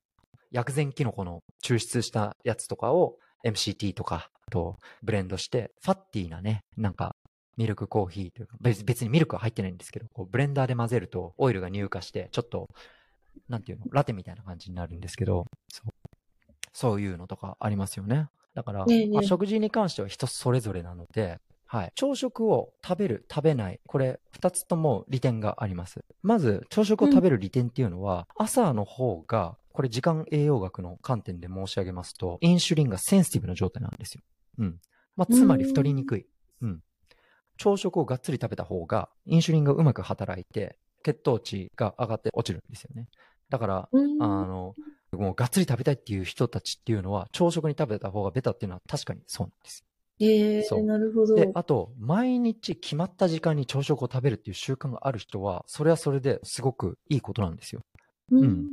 [0.50, 7.14] 薬膳キノコの抽出したやつとかを MCT とかとブレンドして、ファッティーなね、なんか
[7.56, 12.68] ミルクコーヒーというか、別別にミルクは入ってないんですけど、こうブレンダーで混ぜるとオイルが乳化して、ちょっと、
[13.48, 15.90] なんていうの、ラテみたいな感じになるんですけど、そう
[16.72, 18.28] そういうのとかありますよね。
[18.54, 21.92] だから、ねえねえまあ食事に関しては人それぞれなので、はい。
[21.94, 23.80] 朝食を食べる、食べない。
[23.86, 26.00] これ、二つとも利点があります。
[26.22, 34.22] まず、朝食を食べる利点っていうのは、朝の方が、これ時間栄養学の観点で申し上げますと、インシュリンがセンシティブな状態なんですよ。
[34.58, 34.80] うん。
[35.14, 36.26] まあ、つまり太りにくい。
[36.62, 36.80] うん。
[37.58, 43.06] 朝食をがっつり食べた方が、インシュリンがうまく働いて、血糖値が上がって落ちるんですよね。
[43.50, 44.74] だから、うんあの、
[45.12, 49.84] もうがっつり食べたいっていう人たちっていうのは、朝食に食べた方がベタっていうのは確かにそうなんです
[50.18, 50.26] よ。
[50.26, 51.36] えそうー、なるほど。
[51.36, 57.82] で、あと、毎日決まった時間に朝食を食べるっていう習慣がある人は、それはそれですごくいいことなんですよ。
[58.30, 58.40] うん。
[58.40, 58.68] うん。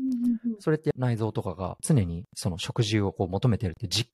[0.59, 4.09] それって内臓とかが常にその食事をこう求めてるってじ、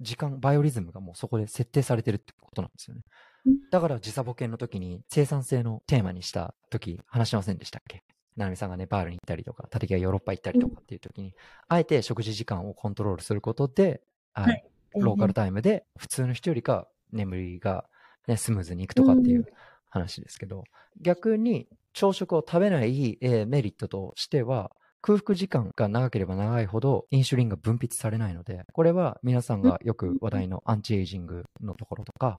[0.00, 3.02] 時間、バイオリズムがもうそこで設定されてるってことなんですよね。
[3.46, 3.56] うん。
[3.70, 8.02] だから時差ボケの時に生産性のテーマにした時話しませんでしたっけ？
[8.36, 11.34] ななみさんがネパールに行ったりとか、立木がヨーロッパ行ったりとかっていう時に、
[11.68, 14.64] あえて食事時間をコントロールすることで、ははい。
[14.96, 17.84] いローカルタイムで普通の人よりか眠りが、
[18.26, 19.46] ね、スムーズにいくとかっていう
[19.88, 20.64] 話ですけど、
[21.00, 24.70] 逆に朝食を食べない、えーメリットとしては、
[25.02, 32.38] 空腹時間が長ければ長いほどインシュリンが分泌されないので、これは皆さんがよく話題のアンチエイジングのところとか。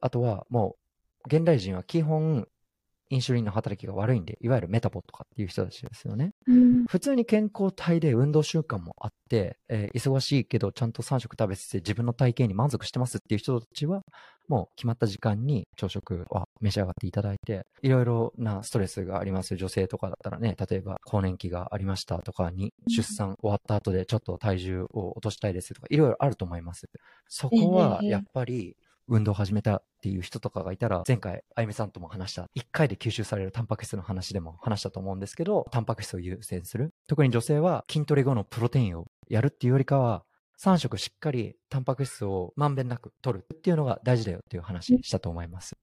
[0.00, 0.76] あとはも
[1.24, 2.46] う、現代人は基本、
[3.10, 6.32] インシュリンの働きが悪いんで、いわゆるメタボとかっていう人たちですよね。
[6.46, 14.02] うん普通に健康体で運動習慣もあって、えー忙しいけどちゃんと3食食べてて自分の体型に満足してますっていう人たちは、
[14.48, 19.56] もう決まった時間に朝食は召し上がっていただいて、いろいろなストレスがあります。
[19.56, 26.88] 女性とかだったらね、例えば更年期がありましたとかに、うん出産終わった後でちょっと体重を落としたいですとか、いろいろあると思います。
[27.28, 28.76] そこはええやっぱり、
[29.08, 36.92] 運動を始めたっていう人とかがいたら、前回、あゆみさんとも話した、1回で吸収されるタンパク質の話でも話したと思うんですけど、タンパク質を優先する。
[37.06, 40.24] 特に女性は筋トレ後のプロテインをやるっていうよりかは、
[40.60, 45.76] 3食しっかりタンパク質をまんべんなく取るっていうのが大事だよっていう話したと思います。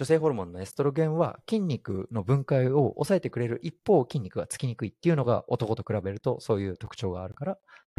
[0.00, 7.58] 女性ホルモンのエストロゲンは筋肉の分解を抑えてくれる一方筋肉がつきにくいっていうのが男と比べるとそういう特徴があるから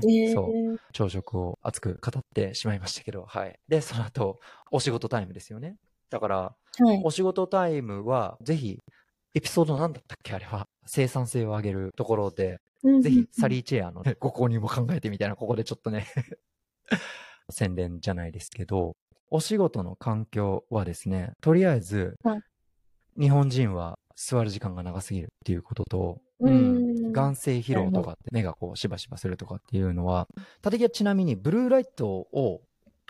[0.10, 3.60] ええそう朝食を熱く語ってしまいましたけど、はい。
[3.68, 4.40] で、その後、
[4.72, 5.78] お仕事タイムですよね。
[6.10, 7.02] だから、はい。
[7.04, 8.80] お仕事タイムは、ぜひ、
[9.36, 10.68] エピソードなんだったっけあれは。
[10.88, 12.58] 生産性を上げるところで、
[13.04, 16.08] ぜひ、サリーチェアの、ね、ご購入も考えてみたいな、ここでちょっとね、
[17.52, 18.96] 宣伝じゃないですけど、
[19.32, 22.41] お仕事の環境はですね、とりあえずはい、
[23.20, 27.13] 日本人は座る時間が長すぎるっていうことと、ううんん。
[27.13, 30.28] 眼性疲労とかって目がこうしばしばするとかっていうのは、
[30.62, 32.62] たてきはちなみにブルーライトを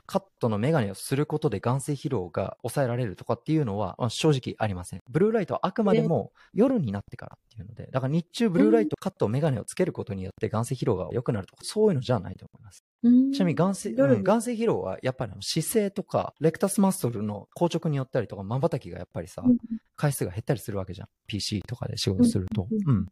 [0.06, 5.00] カットのメガネをすることで眼性疲労が抑えられるとかっていうのはまあ正直ありません。
[5.10, 12.84] ブルーライトはあくまでも夜になってからっていうので、だから日中ブルーライトカットメガネをつけることによって眼性疲労が良くなるとか、そういうのじゃないと思います。
[13.04, 19.58] うんちなみに眼性、夜うん眼性疲労はやっぱり姿勢とか、レクタスマッスルの硬直によったりとか、瞬きがやっぱりさ、うん
[19.98, 21.08] 回数が減ったりするわけじゃん。
[21.28, 22.68] PC とかで仕事すると。
[22.88, 23.06] うんうん。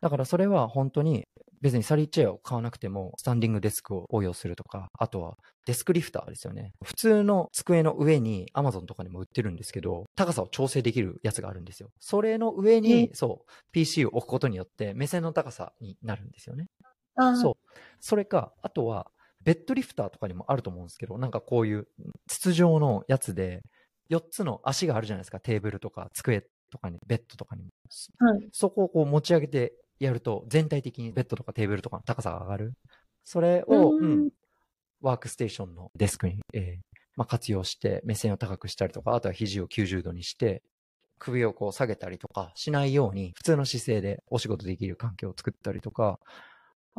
[0.00, 1.26] だからそれは本当に
[1.64, 6.72] 別にサリーチェアを買わなくても、スタンディングデスクを応用するとか、あとはデスクリフターですよね。
[6.82, 11.88] 普通の机の上に Amazon とかにも売ってるんですけど、高さを調整できるやつがあるんですよ。
[12.00, 16.66] それの上に、そう、PC を置くことによって目線の高さになるんですよね。
[17.40, 17.78] そう。
[18.00, 19.10] それか、あとは、
[19.44, 21.86] ベッドリフターとかにもあると思うんですけど、なんかこういう
[22.26, 23.62] 筒状のやつで、
[24.10, 25.40] 4つの足があるじゃないですか。
[25.40, 27.70] テーブルとか机とかに、ベッドとかにも。
[28.18, 28.48] はい。
[28.52, 32.74] そこをこう持ち上げてやると、全体的にベッドとかテーブルとかの高さが上がる。
[33.24, 34.30] それを、うんうん
[35.04, 40.62] ワークステーションのデスクに、えーまあ、活用して、目線を高くしたりとか、あとは肘を90度にして、
[41.18, 46.18] 首をこう下げたりとかしないように、普通の姿勢でお仕事できる環境を作ったりとか、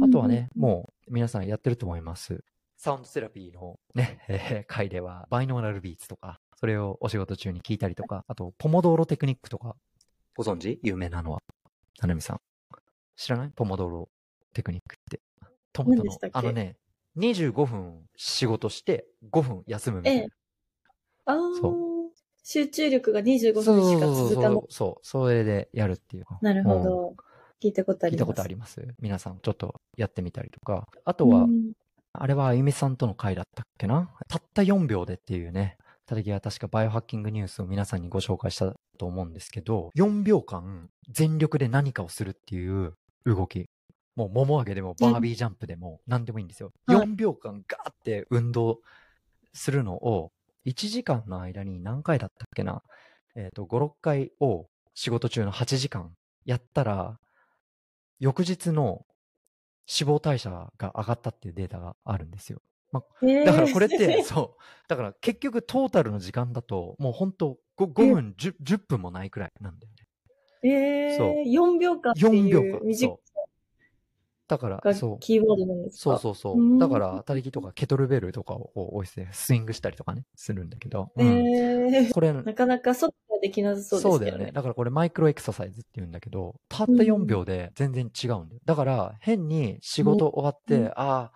[0.01, 2.43] あとはね、うんもう皆さんやってると思います。
[2.77, 9.75] サウンドセラピーのね、えー回では、バイノーラルビーツとか、それをお仕事中に聞いたりとか、あと、ポモドーロテクニックとか、
[10.36, 10.79] ご存知？
[10.84, 11.41] 有名なのは。
[12.01, 12.41] ななみさん。
[13.15, 13.51] 知らない？
[13.55, 14.10] ポモドーロ
[14.53, 15.21] テクニックって。
[15.71, 16.75] トマトのあのね、
[17.17, 20.21] 25分仕事して5分休むみたいな。
[20.23, 20.29] ええ
[21.27, 21.73] ああそ、
[22.43, 24.62] 集中力が25分しそうそうかそうそう続かない。
[24.69, 26.25] そう、それでやるっていう。
[26.41, 27.15] なるほうんど。
[27.61, 28.21] 聞いたことあります。
[28.21, 28.87] 聞いたことあります？
[28.99, 30.87] 皆さんちょっとやってみたりとか。
[31.03, 31.73] あとは、うん
[32.17, 34.09] あれはあゆみさんとの回だったっけな？
[34.29, 42.93] たった4秒でっていうね、たたきは確かバイオハッキングニュースを皆さんにご紹介したと思うんですけど、4秒間全力で何かをするっていう
[43.25, 43.65] 動き。
[44.15, 46.71] もう、もも上げでもバービージャンプでも何でもいいんですよ。
[46.87, 48.79] はい4秒間ガーって運動
[49.51, 50.31] するのを、
[50.65, 52.81] 1時間の間に何回だったっけな？
[53.35, 56.13] えっ、と、5、6回を仕事中の8時間
[56.45, 57.19] やったら、
[58.19, 59.06] 翌日の
[59.88, 62.62] 脂肪代謝が上がったっていうデータがあるんですよ。
[63.23, 64.62] ええだからこれって、そう。
[64.88, 70.08] だから結局トータルの時間だと、もうほんと 5, 5分10、10分もないくらいなんだよね。
[70.63, 72.86] ええそう4秒間っていう4秒間。
[72.86, 73.19] 短そう。
[74.47, 75.19] だから、がそう。
[75.19, 76.17] キーワードなんですか？
[76.19, 76.63] そうそうそうう。
[76.63, 81.12] んだから、たりきとかケトルベルとかをこう置いてスイングしたりとかね、するんだけど。
[81.15, 84.12] うんええこれ、なかなか外はできなさそうですね。
[84.12, 84.51] そうだよね。
[84.51, 88.62] だからこれマイクロエクササイズって言うんだけど、たった4秒で全然違うんだよ。
[88.65, 91.31] だから変に仕事終わって、うんああ、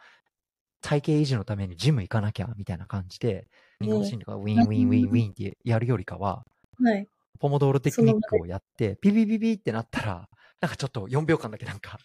[0.81, 3.47] 体型維持のためにジム行かなきゃみたいな感じで、ね
[3.81, 6.43] ランニングマシンとかウィンウィンウィンウィンってやるよりかは、
[6.83, 7.07] はい。
[7.39, 11.99] ポモドーロテクニックをやって、ピピピピってなったら、なんかちょっと4秒間だけなんか、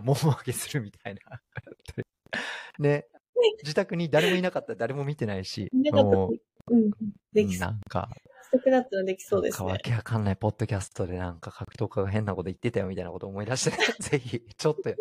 [0.00, 1.20] も上げするみたいな。
[2.78, 3.06] ね。
[3.62, 6.30] 自宅に誰もいなかったら誰も見てないし、も
[6.68, 6.88] うん。
[6.88, 6.90] う
[7.32, 7.68] できそう。
[7.68, 8.08] なんか、
[8.46, 9.78] したくなったらできそうですねわ。
[9.78, 14.94] けわかんないポッドキャストでなんか格闘家が変なこと言ってたよみたいなこと思い出して、 ぜひ、ちょっと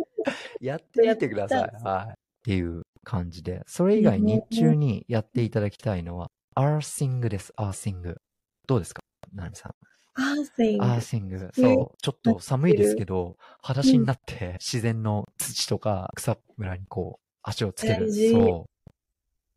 [0.59, 1.83] やってみてください。
[1.83, 2.11] はい。
[2.11, 3.61] っていう感じで。
[3.67, 8.17] それ以外日中にやっていただきたいのは、アーシングです、アーシング。
[8.67, 9.01] どうですか？
[9.33, 9.73] ななみさん。
[10.17, 10.85] アーシング。
[10.85, 11.49] アーシング。
[11.53, 11.97] そう。
[12.01, 18.11] ちょっと寒いですけど、裸足になって自然の土とか草むらにこう足をつける。
[18.11, 18.91] そう。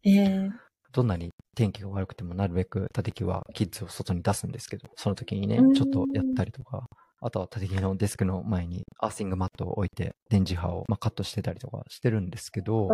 [0.05, 0.51] ええ
[0.93, 6.87] どんなに天気が悪くてもなるべく立木はキッズを外に出すんですけど、その時にねうん、ちょっとやったりとか、
[7.21, 12.87] あとは立木のデスクの前にアーシングマットを置いて電磁波を、まあ、カットしてたりとかしてるんですけど、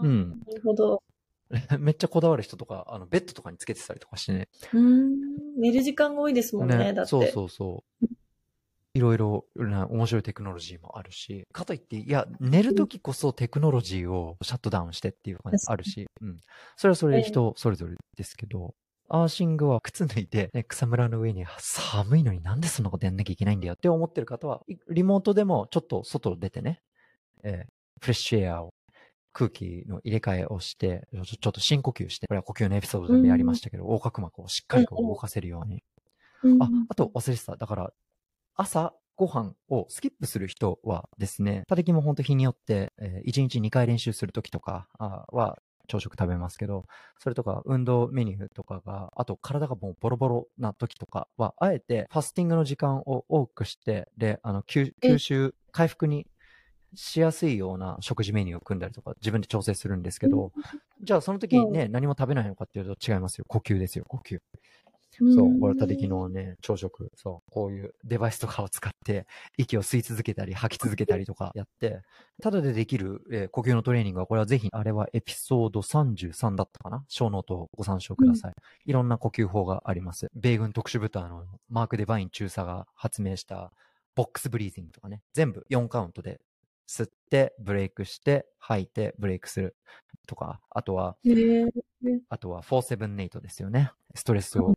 [0.00, 0.28] うん。
[0.46, 1.02] なるほど。
[1.80, 4.48] めっちゃこだわる人とか、あの、ベッドとかにつけてたりとかしてね。
[4.72, 5.60] うーん。
[5.60, 7.08] 寝る時間が多いですもんね、だって。
[7.08, 8.06] そうそうそう。
[8.94, 16.38] いろいろな面白いテクノロジーもあるし、かといって、いや、寝るときこそテクノロジーをシャットダウンしてっていうのがあるし、うん。
[16.76, 18.74] それはそれで人それぞれですけど、
[19.08, 26.80] アーシングは靴脱いで、ね、草むらの上に寒いのになんでそんなことやんなきゃいけないんだよって思ってる方は、いリモートでもちょっと外出てね、
[27.42, 28.74] えーフレッシュエアを、
[29.32, 35.82] 空気の入れ替えをして、ちょっと深呼吸して、これは呼吸のエピソードでもやりましたけど、横隔膜をしっかりこう動かせるように。
[36.44, 37.56] うんあ、あと忘れてた。
[37.56, 37.92] だから、
[38.56, 46.86] 朝ご飯をスキップする人はですね、たてきも本当日によって、え1日2回練習するときとかあは朝食食べますけど、
[47.18, 56.26] それとか運動メニューとかが、あと体がもうボロボロな時とかは、あえてファスティングの時間を多くして、で、あの、吸え吸収、回復に
[56.94, 60.52] しやすいような食事メニューを組んだりとか自分で調整するんですけど、
[61.02, 63.44] じゃあその時ね、何も食べないのかっていうと違いますよ。
[63.48, 64.38] 呼吸ですよ、呼吸。
[65.18, 72.00] そう、これたてきのね、朝食、そう、こういうデバイスとかを使って、息を吸い続けたり、吐き続けたりとかやって、
[72.42, 77.04] ただでできる、えー呼吸のトレーニングは、これはぜひ、あれはエピソード33だったかな？
[77.08, 78.54] show note をご参照ください。
[78.86, 80.30] いろんな呼吸法があります。
[80.34, 83.72] 米軍特殊部隊のマーク・デバイン中佐が発明した、
[84.16, 86.40] box breathing とかね、全部4カウントで
[86.88, 89.76] 吸って、ブレイクして、吐いて、ブレイクする
[90.26, 91.16] とか、あとは、
[92.28, 93.90] あとは478ですよね。
[94.14, 94.73] ストレスを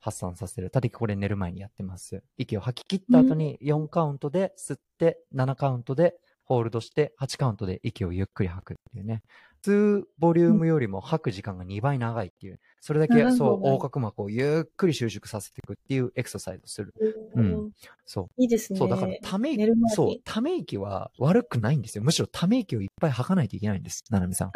[0.00, 0.70] 発散させる。
[0.70, 2.22] たてきこれ寝る前にやってます。
[2.38, 9.22] 息を吐き切った後に4カウントで吸って、7カウントでホールドして、8カウントで息をゆっくり吐くっていうね。
[9.62, 12.58] 普通ボリュームよりも吐く時間が2倍長いっていう。
[12.80, 16.94] それだけそう、横隔膜をゆっくり収縮させていくっていうエクササイズをする。
[17.34, 17.70] うん
[18.06, 18.42] そう。
[18.42, 18.78] いいですね。
[18.78, 22.02] そう、だからため息、そう、ため息は悪くないんですよ。
[22.02, 24.02] むしろため息をいっぱい吐かないといけないんです。
[24.08, 24.48] ななみさん。
[24.48, 24.50] あ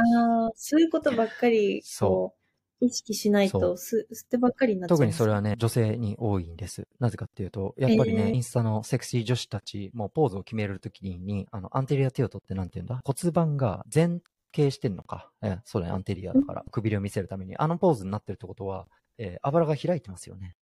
[0.49, 2.44] あ、そういうことばっかり、そこう、
[2.81, 4.99] 意識しないそと、す吸ってばっかりになっちゃう。
[4.99, 6.87] 特にそれはね、女性に多いんです。
[6.99, 13.01] なぜかっていうと、やっぱりね、えーインスタのセクシー女子たちもポーズを決めるときに、あの、アンテリアテオトってなんて言うんだ？
[13.05, 14.19] 骨盤が前
[14.55, 15.31] 傾してんのか？
[15.43, 16.65] えーそうだね、アンテリアだから。
[16.71, 17.57] くびれを見せるために。
[17.57, 18.87] あのポーズになってるってことは、
[19.19, 20.57] えー、あばらが開いてますよね。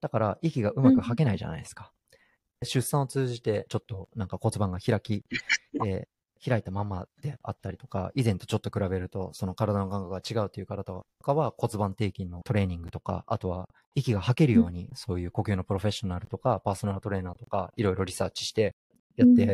[0.00, 1.92] だから、息がうまく吐けないじゃないですか。
[2.62, 5.24] 出産を通じて、ちょっとなんか骨盤が開き、
[5.86, 6.08] えー
[6.44, 18.74] 開いたままであったりとか、以前とちょっと比べると、その体の感覚が違うという方とかは骨盤底筋のトレーニングとか、あとは息が吐けるように、そういう呼吸のプロフェッショナルとか、パーソナルトレーナーとか、いろいろリサーチして
[19.16, 19.50] やって、うん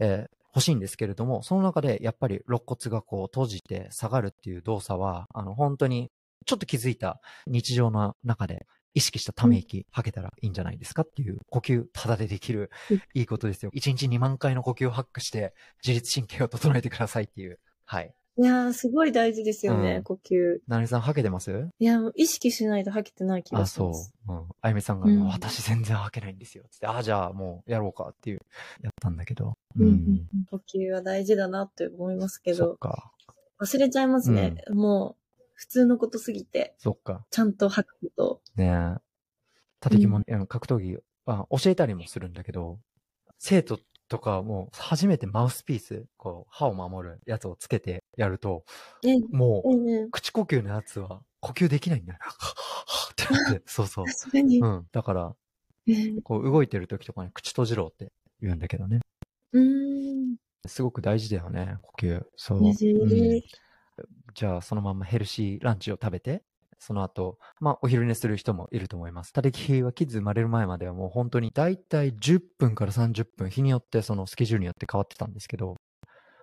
[0.00, 6.10] えー欲しいんですけれども、その中でやっぱり肋骨がこう閉じて下がるっていう動作は、あの本当に
[6.46, 13.70] ちょっと気づいた日常の中で意識したため息吐けたらいいんじゃないですかっていう呼吸ただでできるうんいいことですよ。
[13.74, 17.58] 1日2万回の呼吸をハックして自律神経を整えてくださいっていう。
[17.84, 18.14] はい。
[18.40, 20.58] いやー、すごい大事ですよね、うん呼吸。
[20.68, 21.68] ななみさん吐けてます？
[21.80, 24.14] いや、意識しないと吐けてない気あ、そがします。
[24.28, 24.32] う。
[24.32, 24.44] うん。
[24.60, 26.62] あゆみさんが、うん私全然吐けないんですよ。
[26.70, 28.40] つって、あ、じゃあもうやろうかっていう、
[28.80, 29.54] やったんだけど。
[29.76, 33.12] うんうんうん呼吸は大事だなって思いますけど、そっか。
[33.60, 34.62] 忘れちゃいますね。
[34.70, 35.17] もう、
[35.58, 37.26] 普通のことすぎて、そっか。
[37.30, 38.42] ちゃんと吐くこと。
[38.54, 39.00] ねえ。
[39.80, 42.78] たてきも、あの格闘技あ教えたりもするんだけど、
[43.40, 48.64] 生徒とかも初めてマウスピース、こう、歯を守るやつをつけてやると、
[49.04, 52.20] え、もう、ええ口呼吸のやつは呼吸できないんだよ。
[53.10, 54.04] ってなって、そうそう。
[54.14, 54.86] それに、うん。
[54.92, 55.36] だから、
[55.88, 59.00] えーこう動いてる時とかに口閉じろって言うんだけどね。
[59.50, 60.36] うーん。
[60.66, 62.24] すごく大事だよね、呼吸。
[62.36, 62.58] そう。
[62.60, 63.42] うん
[64.34, 66.42] じゃあ、そのままヘルシーランチを食べて、
[66.78, 69.32] その後、まあ、お昼寝する人もいると思います。
[69.32, 75.76] たてきはキッズ生まれる前まではもう本当にだいたい10分から30分、日によってそのスケジュールによって変わってたんですけど、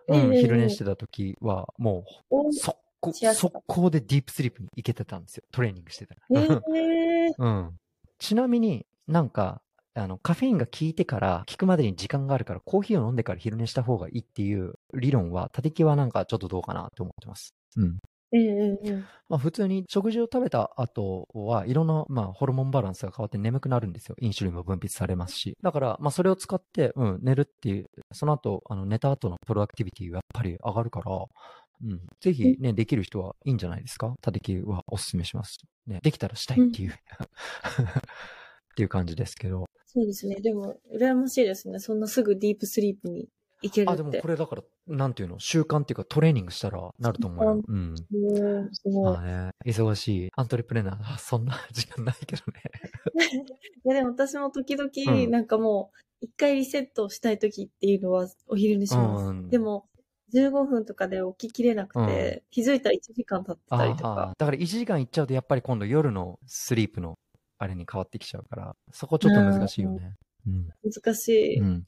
[0.08, 5.44] うん、ええ昼寝してた時はもおう、速攻、速攻でディープスリープに行けてたんですよ。
[5.52, 6.60] トレーニングしてたえら。
[6.60, 7.80] ー、 うん。
[8.20, 9.62] ちなみになんか、
[9.94, 17.54] あの、カフェインが効いてから、効くまでに時間があるから、コーヒーを飲んでから昼寝した方がいいっていう理論は、たてきはなんかちょっとどうかなって思ってます。
[17.78, 18.00] うん。
[18.32, 18.94] ええええ
[19.30, 24.16] まあ普通に食事を食べた後はいろんな、まあ、ホルモンバランスが変わって眠くなるんですよ。
[24.20, 25.56] インシュリンも分泌されますし。
[25.62, 31.12] だから、まあそれを使って、うん、寝るっていう、その後、あの、寝た後のプロアクティビティがやっぱり上がるから、
[31.84, 34.14] うん、ぜひね、できる人はいいんじゃないですか？
[34.22, 35.60] たてきはおすすめします。
[35.88, 36.92] ね、できたらしたいっていう。
[36.96, 36.96] っ
[38.76, 39.66] ていう感じですけど。
[39.86, 40.36] そうですね。
[40.42, 41.80] でも、羨ましいですね。
[41.80, 43.30] そんなすぐディープスリープに
[43.62, 43.92] 行ける。
[43.92, 47.62] あ、でもこれだから、なんていうの、習慣っていうかトレーニングしたらなると思うよ。
[47.68, 47.96] うん。
[47.98, 49.14] すごい。
[49.14, 52.62] まあね、忙しいアントレプレナー、あそんな 時間ないけどね。
[53.86, 55.92] いやでも私も時々、うんなんかも
[56.22, 59.26] う、一回リセットしたい時っていうのはお昼寝します。
[59.26, 59.88] うんでも、
[60.34, 64.10] 15分とかで起ききれなくて、気づいたら1時間経ってたりとか。
[64.10, 67.18] ああだから1時間行っちゃうとやっぱり今度夜のスリープの
[67.58, 70.16] あれに変わってきちゃうから、そこちょっと難しいよね。
[70.48, 70.70] うん。
[70.84, 71.60] 難しい。
[71.60, 71.86] うん。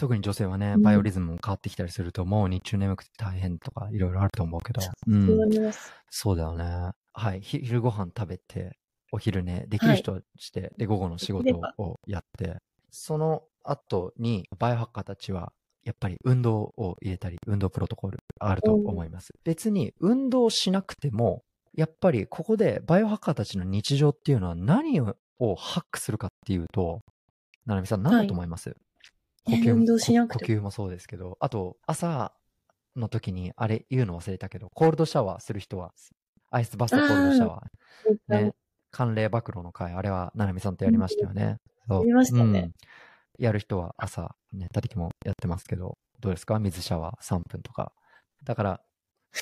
[0.00, 4.80] 特に女性はね、うんバイオリズムも変わってきたりすると、もう日中眠くて大変とかいろいろあると思うけど。
[4.80, 5.72] うそうん。
[6.08, 6.90] そうだよね。
[7.12, 7.40] はい。
[7.42, 8.78] ひ昼ご飯食べて、
[9.12, 12.56] お昼寝できる人はして、で、午後の仕事をやって、
[12.90, 15.52] その後にバイオハッカーたちは、
[15.84, 19.34] やっぱり運動を入れたり、運動プロトコルあると思います。
[19.44, 21.42] 別に運動しなくても、
[21.74, 25.14] やっぱりここでバイオハッカーたちの日常っていうのは何を
[25.56, 27.00] ハックするかっていうと、
[27.66, 28.74] ななみさん何だと思います、
[29.48, 32.32] え運動しなくても呼吸もそうですけど、あと朝
[32.96, 35.92] の時にあれ言うの忘れたけど、コールドシャワーする人は、
[36.50, 38.44] アイスバストコールドシャワー。
[38.46, 38.52] ね。
[38.92, 41.58] 寒冷暴露の会、あれは、ななみさんとやりましたよね。
[41.88, 42.72] やりましたねうん
[43.38, 46.58] やる人は朝、ね、たてきもやってますけど、どうですか？
[46.58, 47.92] 水シャワー3分とか。
[48.44, 48.80] だから、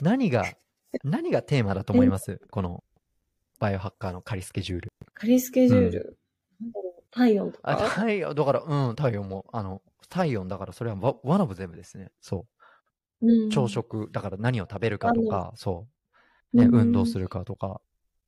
[0.03, 0.45] 何が、
[1.03, 2.39] 何がテーマだと思います？
[2.51, 2.85] この、
[3.59, 4.89] バイオハッカーの仮スケジュール。
[5.15, 6.19] 仮スケジュール。
[6.61, 6.73] なん
[7.11, 12.11] 体温とあ、か太陽、だから、うん、太陽も、あの、体温だから、それはワワナブ全部ですね。
[12.21, 12.47] そ
[13.23, 13.27] う。
[13.27, 15.87] うん朝食、だから何を食べるかとか、そ
[16.55, 16.57] う。
[16.57, 17.81] ね、うん運動するかとか。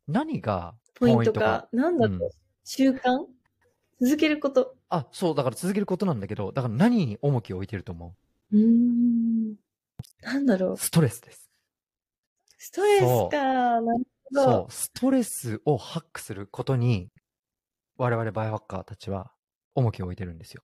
[0.08, 1.68] 何がポイントかか？
[1.72, 2.30] なんだろう、うん
[2.64, 3.26] 習慣？
[4.00, 4.76] 続けること。
[4.88, 8.16] あ、そう、だから続けることなんだけど、だから何に重きを置いてると思
[8.52, 8.56] う？
[8.56, 9.56] ーん。
[10.22, 11.46] なんだろううストレスです。
[12.58, 13.80] ストレスか。
[13.80, 14.42] なるほど。
[14.42, 17.08] そう、ストレスをハックすることに、
[17.96, 19.32] 我々バイオハッカーたちは
[19.74, 20.62] 重きを置いてるんですよ。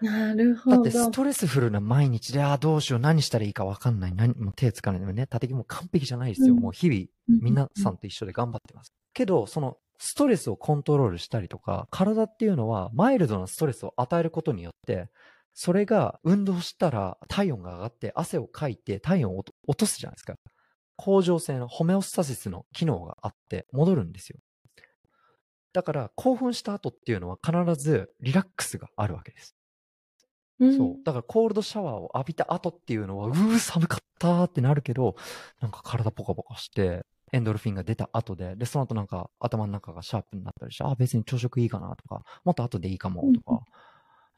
[0.00, 0.76] なるほど。
[0.76, 5.00] だってストレスフルな毎日で、ああ、どうしよう、何したらいいか分かんない、何もう手つかない。
[5.00, 6.54] でもね、縦木も完璧じゃないですよ。
[6.54, 8.92] うんもう日々、皆さんと一緒で頑張ってます。
[9.14, 15.08] けど、その、ストレスをコントロールしたりとか、体っていうのは、マイルドなストレスを与えることによって、
[15.60, 20.36] それが運動したら体温が上がって汗をかいて体温を落と落とすじゃないですか。
[20.96, 24.38] 恒常性のホメオスタシスの機能があって戻るんですよ。
[25.72, 29.56] だから興奮した後っていうのは必ずリラックスがあるわけです。
[30.60, 30.96] うんそう。
[31.04, 35.16] だからコールドシャワーを浴びた後っていうのは、うー寒かったーってなるけど、
[35.60, 43.60] なんか体ポカポカして、エンドルフィンが出た後で、で、その後なんか頭の中がシャープになったりして、あ、別に朝食いいかなとか、もっと後でいいかもとか、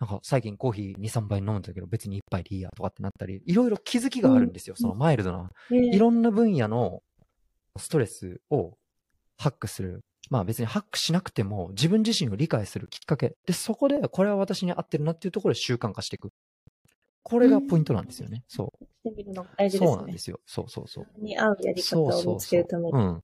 [0.00, 4.74] なんか最近コーヒー2、3杯飲むんだけど別に1杯でいいやとかってなったり、いろいろ気づきがあるんですよ。
[4.78, 5.50] うんそのマイルドな。
[5.72, 7.02] ええいろんな分野の
[7.76, 8.76] ストレスを
[9.38, 10.02] ハックする。
[10.28, 13.36] まあ別にハックしなくても自分自身を理解するきっかけ。
[13.46, 16.30] で、そこでこれは私に合ってるなっていうところで習慣化していく。
[17.22, 18.44] これがポイントなんですよね。
[18.48, 19.70] そしてみるのが大う。
[19.70, 19.86] 事ですね。
[19.86, 20.40] そうなんですよ。
[20.46, 21.06] そうそうそう。
[21.22, 22.92] に合うやり方そうそうを見つけるために。
[22.92, 23.16] うん。
[23.16, 23.22] っ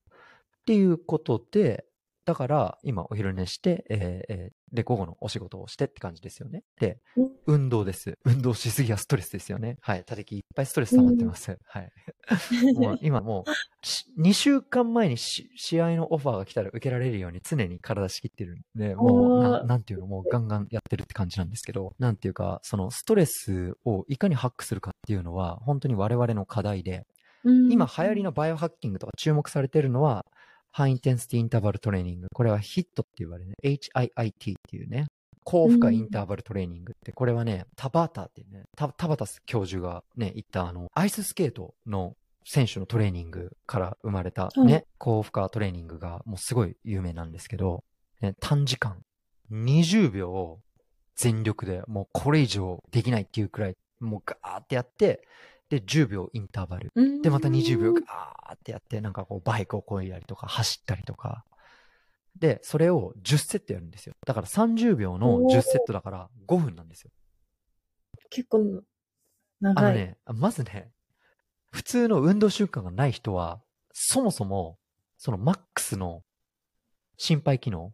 [0.66, 1.84] ていうことで、
[2.24, 6.62] だから、今お昼寝して、えーえーで、午後のお仕事をしてって感じですよね。
[6.80, 8.18] で、うん運動です。
[8.24, 9.78] 運動しすぎはストレスですよね。
[9.80, 10.04] はい。
[10.04, 11.56] たてきいっぱいストレス溜まってます。
[11.64, 11.92] はい。
[12.74, 27.06] もう今もう、し2週間前にし試合のオファーが来たら受けられるように常に体仕切ってるんで、もうな、なんていうの、もうガンガンやってるって感じなんですけど、なんていうか、そのストレスをいかにハックするかっていうのは、本当に我々の課題で、
[27.44, 30.26] うん今流行りのバイオハッキングとか注目されてるのは、
[30.76, 32.26] ハイインテンシティインターバルトレーニング。
[32.34, 33.54] これは HIT って言われるね。
[33.64, 35.06] HIIT っていうね。
[35.42, 42.14] 高負荷インターバルトレーニングって、これはね、タバータってね、タタバタス教授がね、言ったあの、アイススケートの
[42.44, 47.82] 選手のトレーニングから生まれたね、はい高負荷トレーニングがもうすごい有名なんですけど、
[48.20, 49.00] ね、短時間、
[49.50, 50.60] 20秒を
[51.14, 55.26] 全力でもうこれ以上できないっていうくらい、もうガーってやって、
[55.68, 56.92] で、10秒インターバル。
[56.94, 61.44] うんで、また20秒ガーってやって、なんかこう、バイクをこいだりとか、走ったりとか。
[62.38, 64.14] で、それを10セットやるんですよ。
[64.26, 67.10] だから30秒の10セットだから5分なんですよ。
[68.30, 68.82] 結構あ
[69.60, 69.92] 長い。
[69.92, 70.90] のね、まずね、
[71.72, 73.60] 普通の運動習慣がない人は、
[73.92, 74.78] そもそも、
[75.18, 76.22] そのマックスの
[77.16, 77.92] 心肺機能。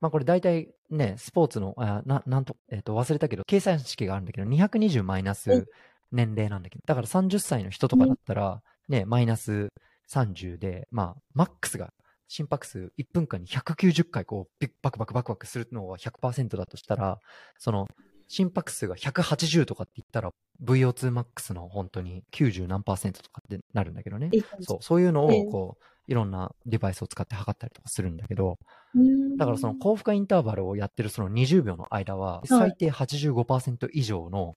[0.00, 5.66] まあこれ大体ね、スポーツの、あな、なんと、えっ、と、忘れたけど、計算式があるんだけど、220マイナうスん
[6.14, 9.68] 年齢なんだけど、だから30歳の人とかだったら、ね、マイナス
[10.10, 11.90] 30で、まあ、マックスが、
[12.26, 17.18] 心拍数1分間に190回こう、バクバクバクバクするのが100%だとしたら、
[17.58, 17.86] その、
[18.28, 20.30] 心拍数が180とかって言ったら
[20.64, 24.30] VO2max の本当に90何パーセントとかってなるんだけどね。
[24.60, 28.58] そう、そういうのええをこう、いろんなデバイスを使って測ったりとかするんだけど、
[28.94, 29.36] うん。
[29.36, 32.48] だからその高負荷インターバルをやってるその20秒の間は、い。
[32.48, 34.54] 最低85%以上の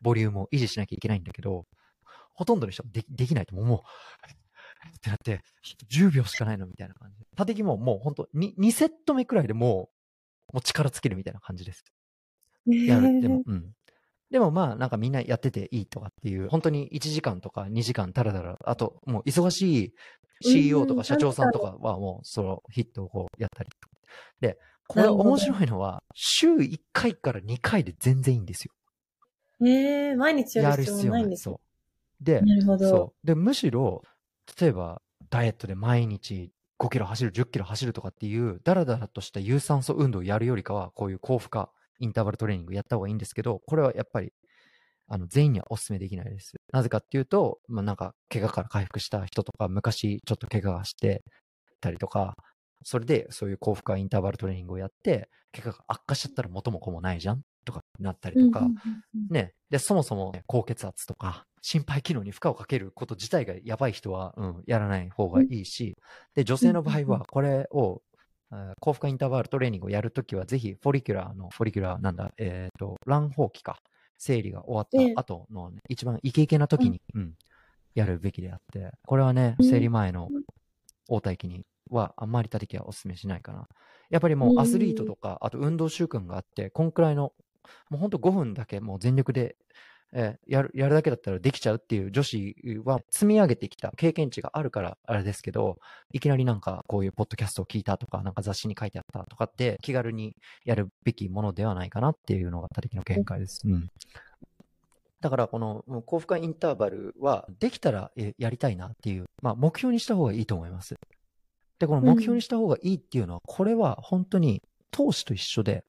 [0.00, 1.66] ボリュームを維持しなきゃいけないんだけど、
[2.34, 3.78] ほとんどの人はでできないともう、
[4.96, 5.42] ってなって、
[5.90, 7.26] 10秒しかないのみたいな感じで。
[7.36, 9.90] 縦木ももう本当に2セット目くらいでも
[10.50, 11.84] う、もう力尽きるみたいな感じです。
[12.66, 13.20] やる。
[13.20, 13.72] でも、うん。
[14.30, 19.94] でもまあ、なんかみんなやってていいとかっていう、本当に1時間とか2時間たらだら、あと、もう忙しい
[20.42, 23.70] CEO とうんか社長さんとかはもう、そのヒットをこうやったり。
[24.40, 28.72] で、これ面白いのは、週1回から2回で全然いいんですよ。
[29.64, 31.60] ええ毎日やる必要もないんですそうね。。
[32.20, 32.86] で、なるほど。
[32.88, 33.26] そう。
[33.26, 34.04] で、むしろ、
[34.60, 41.66] 例えば、ダイエットで毎日5キロ走る、10キロ走るとかっていう、だらだらとした有酸素運動をやるよりかは、こういう高負荷、
[42.00, 44.32] インターバルトレーニングやった方がいいんですけど、これはやっぱり、
[45.08, 46.54] あの、全員にはお勧めできないです。
[46.72, 51.24] なぜかっていうと、まあ、なんか、怪我から回復した人とか、昔ちょっと怪我がして
[51.80, 52.36] たりとか、
[52.82, 58.66] それでそういう高負荷インターバルトレーニングをやって、怪我が悪化しちゃったら元も子もないじゃんとかなったりとか、
[59.30, 59.52] ね。
[59.68, 65.96] で、そもそも、ね、高血圧とか、心肺機能に負荷をかけること自体がやばい人は、うん、やらない方がいいし、
[66.34, 68.02] で、女性の場合は、これを、
[68.50, 73.78] あー高負荷インターバルトレーニングをやるときは、ぜひ、フォリキュラーの、フォリキュラーなんだ、えっ、と、卵胞期か、
[74.18, 75.12] 生理が終わええ。
[75.12, 77.34] った後のね、一番イケイケな時に、うん、
[77.94, 79.68] やるべきであって、これはね、うん。
[79.68, 80.28] 生理前の
[81.08, 83.66] 応対期には、あんまり立てはお勧めしないかな。
[84.10, 87.32] やっぱりもうアスリートとか、あと運動習慣があって、こんくらいの、
[87.90, 89.56] もうほんと5分だけもう全力で、
[90.12, 95.78] えーやる、やるだけだったらできちゃうっていう女子は積み上げてきた経験値があるからあれですけど、
[96.12, 100.34] いきなりなんかこういうポッドキャストを聞いたとか、なんか雑誌に書いてあったとかって気軽に
[100.64, 103.62] やるべきものではないかなっていうのが他的の見解です。
[103.64, 103.88] うん。
[105.20, 110.96] だからこのもう高負荷インターバルはできたらえやりたいなっていう、まあ目標にした方がいいと思います。
[111.80, 114.62] で、この目標にした方がいいっていうのは、これは本当に
[114.92, 115.84] 投資と一緒で、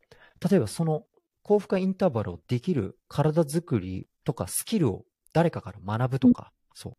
[0.50, 1.04] 例えばその
[1.44, 6.94] 高負荷インターバルをできる体作りとかスキルを誰かから学ぶとか、そう。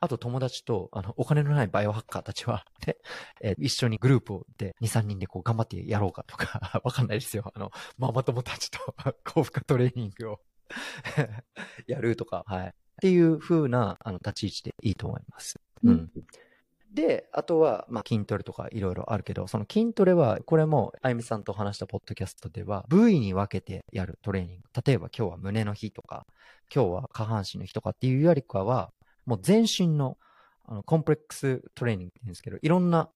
[0.00, 2.96] あと友達と、あの、お金のないバイオハッカーたちは、ね、
[3.40, 7.52] え一緒にグループで2、3人でこう頑張ってやろうかとか、 わかんないですよ。
[7.54, 8.78] あの、ママ友たちと
[9.22, 10.40] 高負荷トレーニングを
[11.86, 12.68] やるとか、はい。
[12.68, 15.60] っていう風な、あの、立ち位置でいいと思います。
[15.84, 16.10] うん。
[16.92, 24.62] で、あとは、まあ、筋トレとかいろいろあるけど、その筋トレは、これも、あゆみさんと話したポッドキャストでは、部位に分けてやるトレーニング。
[24.84, 26.26] 例えば今日は胸の日とか、
[26.74, 28.92] 今日は下半身の日とかっていうよりかは、
[29.24, 30.18] もう全身の、
[30.66, 33.08] あの、 complex training って言うんですけど、いろんな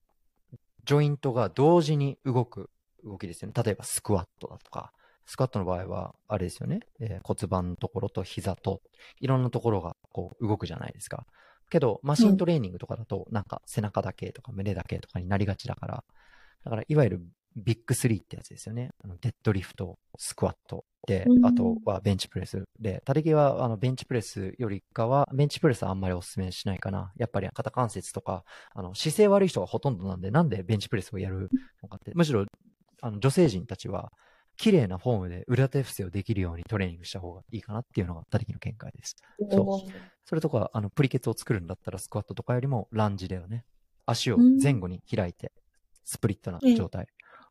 [0.85, 2.71] joint が同時に動く
[3.05, 3.63] 動きですよね。
[3.63, 4.93] 例えばスクワットだとか、
[5.27, 8.81] スクワットの場合は、あれですよね、えー骨盤のところと膝と、
[9.21, 11.27] いろんなところがこう動くじゃないですか。
[11.71, 16.05] けど、マシントレーニングとかだと、なんか背中だけとか胸だけとかになりがちだから、
[16.65, 17.21] だからいわゆる
[17.57, 18.91] ビッグスリーってやつですよね。
[19.03, 27.13] あのデッドリフト、スクワットでう、んあとはベンチプレスで、たてきはあのベンチプレスよりかは、ベンチプレスはあんまりお勧めしないかな。
[27.17, 28.45] やっぱり肩関節とか、
[28.75, 31.49] あの姿勢悪い人がほとんどなんで、なんでベンチプレスをやる
[31.83, 32.45] のかって、むしろ
[33.01, 34.13] あの女性陣たちは、
[34.59, 39.17] 綺麗なフォームで裏手伏せをできるようにトレーニングした方がいいかなっていうのが、たれぎの見解です。
[39.51, 43.65] そうそれとか、あの、プリケツを作るんだったらスクワットとかよりもランジだよね。
[44.07, 45.53] 足を前後に開いて、
[46.05, 47.09] スプリットな状態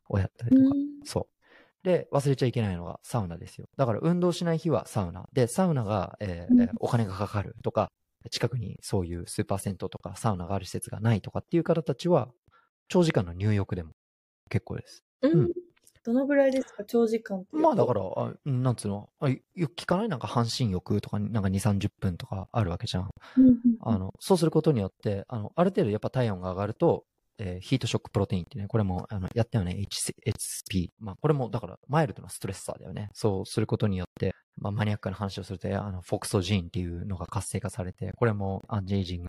[0.08, 0.76] をやったりとか。
[1.04, 1.84] そう。
[1.86, 3.68] で、忘れちゃいけないのがサウナですよ。
[3.76, 5.26] だから運動しない日はサウナ。
[5.32, 7.90] で、サウナが、えーお金がかかるとか、
[8.30, 12.28] 近くにそういうスーパー銭湯とかサウナがある施設がないとかっていう方たちは、
[12.88, 13.92] 長時間の入浴でも
[14.50, 15.02] 結構です。
[15.22, 15.52] うんうん
[16.06, 19.38] どのぐらいですか長時間まあだから、あうんなんつうの、あよ
[19.68, 20.08] く聞かない？
[20.08, 23.10] なんか半身浴とかになんか2、30分とかあるわけじゃん。
[23.80, 27.04] あの、そうすることによって、あの、ある程度やっぱ体温が上がると、
[27.38, 30.88] えーヒートショックプロテインってね、これも、あの、やったよね、HSP。
[31.00, 33.10] まあ、これも、だから、マイルドなストレッサーだよね。
[33.12, 39.28] そうすることによって、まあ、マニアックな話をすると、あの、フォクソジーンっていうのが活性化されて、これもアンチエイジング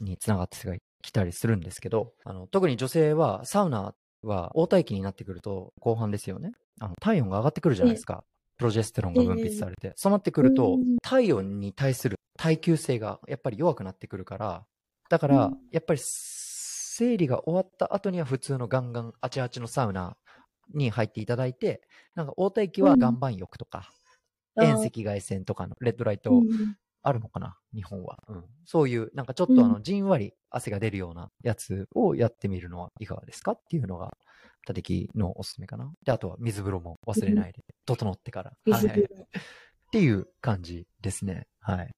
[0.00, 6.52] につながってきたりするんですけど、あの、特に女性は、サウナは、応体期になってくると、後半ですよね。
[6.80, 8.24] あの、体温が上がってくるじゃないですか。
[8.58, 9.92] プロジェステロンが分泌されて。
[9.96, 14.64] そうなってくるとうん、体温に対する耐久性がやっぱり弱くなってくるから、
[15.08, 20.16] だからうん、やっぱり生理が終わった後には普通のガンガンあちあちのサウナ
[20.74, 21.82] に入っていただいて、
[22.14, 23.92] なんか応体期は岩盤浴とか、
[24.58, 26.76] 遠赤外線とかのレッドライトうん
[27.06, 28.18] あるのかな日本は。
[28.28, 28.44] うん。
[28.64, 34.16] そういう、なんかちょっとあの、うんじんわり汗が出るようなやつをやってみるのはいかがですかっていうのが、
[34.66, 35.92] たてきのおすすめかな。
[36.04, 38.52] で、あとは水風呂も忘れないで、整ってから。
[38.66, 39.14] 水風呂。
[39.14, 39.24] はい。
[39.24, 41.46] っていう感じですね。
[41.60, 41.94] はい。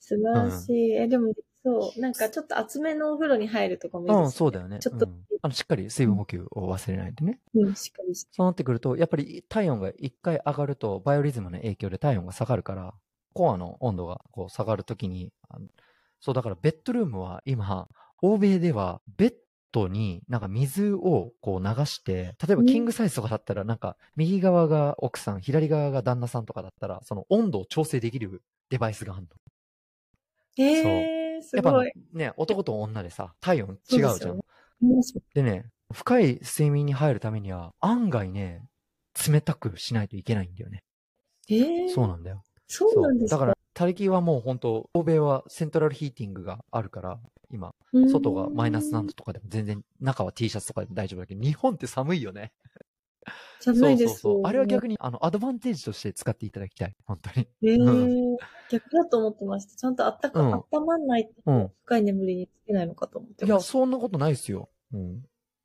[0.00, 0.92] 素晴らしい。
[0.92, 1.32] え、でも、
[1.64, 4.24] そう、なんかちょっと厚めのお風呂に入るとかもいいですね。
[4.24, 4.80] うん、そうだよね。
[4.80, 7.38] ちょっとうんあの、しっかり水分補給を忘れないでね。
[7.54, 8.30] うん、しっかりして。
[8.32, 12.94] そうなってくると、やっぱり体温が一回上がると、バイオリズムの影響で体温が下がるから、
[13.38, 15.32] コアの温度がこう下がるときに、
[16.18, 17.86] そうだからベッドルームは今、
[18.20, 19.34] 欧米ではベッ
[19.70, 29.28] ドになんか水をこう流して、例えばうんキングサイズとかだったらなんか右側が奥さん、左側が旦那さんとかだったら、その温度を調整できるデバイスがあるの。
[30.64, 31.80] えー、すやっぱ。
[32.12, 34.18] ね、男と女でさ、体温違うじゃん。
[34.18, 34.40] そう
[35.32, 38.64] でねでね、深い睡眠に入るためには、案外ね、
[39.28, 40.82] 冷たくしないといけないんだよね。
[41.48, 42.42] えー、そうなんだよ。
[42.68, 43.36] そうなんですか？
[43.36, 47.18] だから、他力はもう本当、欧米はセントラルヒーティングがあるから、
[47.50, 52.52] 今、うん外がマイナス何度とかでも全然、中は T シャツとかでも大丈夫だけど、日本って寒いよね。
[53.60, 54.42] 寒いですそうそうそう。
[54.46, 54.92] あれは逆に。
[54.94, 56.96] に、あの、アドバンテージとして使っていただきたい。
[57.04, 57.48] 本当に。
[57.62, 58.36] えうー、
[58.70, 59.76] 逆だと思ってました。
[59.76, 63.72] ちゃんとあったか、うんあったまんないとうん深い眠りにつけないのかと思っていや、ました。
[63.72, 64.70] そんなことないですよ。
[64.92, 65.22] うん。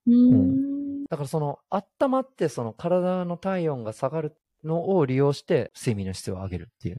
[0.08, 1.04] うーん。
[1.06, 6.98] だからその、温まって、その体の体温が下がるのを利用して、睡眠の質を上げるっていう。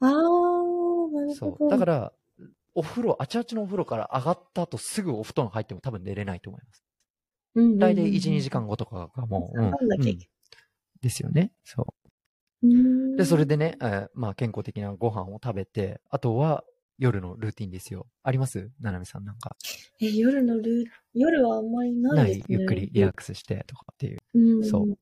[0.00, 1.34] あー、なるほど。
[1.34, 1.70] そう。
[1.70, 2.12] だから、
[2.74, 6.84] お風呂、あちあちのお風呂から上がった後すぐお布団入っても多分寝れないと思います。
[7.54, 10.18] うんうんうん、大体1、2時間後とかがもう、うんうん
[11.02, 11.52] ですよね。
[11.64, 11.94] そ
[12.62, 13.16] う。
[13.16, 16.62] で、それでね、えーまあ健康的なご飯を食べて、あとは
[16.98, 18.06] 夜のルーティンですよ。
[18.22, 18.70] あります？
[18.80, 19.56] ななみさんなんか。
[20.00, 20.84] え、夜のルー、
[21.14, 22.58] 夜はあんまりなないいですね。
[22.58, 24.18] ゆっくりリラックスしてとかっていう。
[24.34, 24.64] うん。
[24.64, 24.98] そう。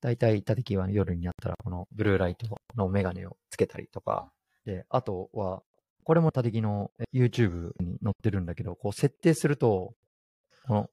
[0.00, 4.32] 大体、たてきは夜になったら、このブルーライトのメガネをつけたりとか。
[4.64, 5.62] で、あとは、
[6.04, 9.94] これもたてきのえ YouTube に載ってるんだけど、こう設定すると、
[10.66, 10.90] この、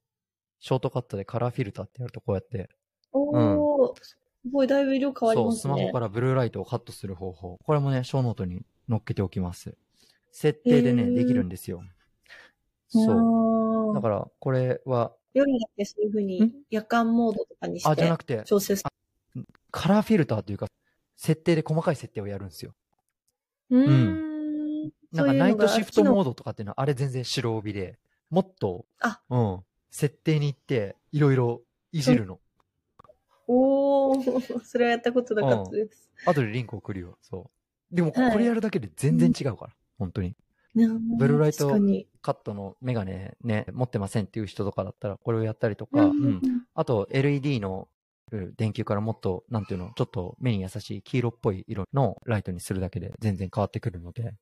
[0.60, 2.68] ショートカットでカラーフィルターってやるとこうやって、
[3.12, 4.18] おー、す
[4.52, 5.60] ごい、だいぶ色変わりそう、ますね。
[5.60, 7.58] スマホからブルーライトをカットする方法。
[7.64, 9.74] これもね、ショーノートに載っけておきます。
[10.32, 11.82] 設定でね、へーできるんですよ。
[12.88, 13.94] そう。
[13.94, 18.84] だら、から、これは、夜だけそういうふうにん夜間モードとかにしあ、じゃなてくて、調整す
[19.70, 20.66] カラーフィルターというか、
[21.16, 22.72] 設定で細かい設定をやるんですよ。
[23.70, 23.78] る。
[23.78, 24.92] うーん。
[25.12, 26.24] なんかナイトシフトモード。
[26.30, 27.98] ドとかっていうのは、あれ全然白帯で、
[28.30, 29.60] もっと、あうん、
[29.90, 31.62] 設定に行って、いろいろ
[31.92, 32.38] いじるの。
[33.46, 36.10] おー、 それはやったことなかったです。
[36.26, 37.50] 後でリンク送るよ、そ
[37.90, 37.94] う。
[37.94, 40.36] でも、これやるだけで全然違うから、本当に。
[40.74, 41.68] ブブルーライト。
[42.20, 46.42] カットのメガネね、持ってませんっていう人とかだったら、これをやったりとか、ううんん。
[46.74, 47.88] あと、LED の
[48.32, 54.34] うん電球からもっと、なんていうの、ちょっと目に優しい黄色っぽい色のライトにするだけで全然変わってくるので。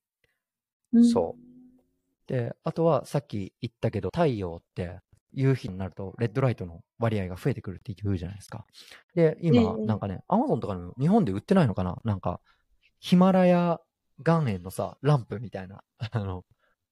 [0.92, 1.04] うん。
[1.04, 1.36] そ
[2.26, 5.00] で、あとはさっき言ったけど、太陽って
[5.32, 8.66] 夕日になるとレッドライトの割合が増えてくるって言うじゃないですか。
[9.14, 9.86] で、今、ええ。
[9.86, 11.98] なんかね、アマゾンとかでも日本で売ってないのかな？
[12.04, 12.40] なんか、
[13.00, 13.80] ヒマラヤ
[14.26, 15.82] 岩塩のさ、ランプみたいな、
[16.12, 16.44] あの、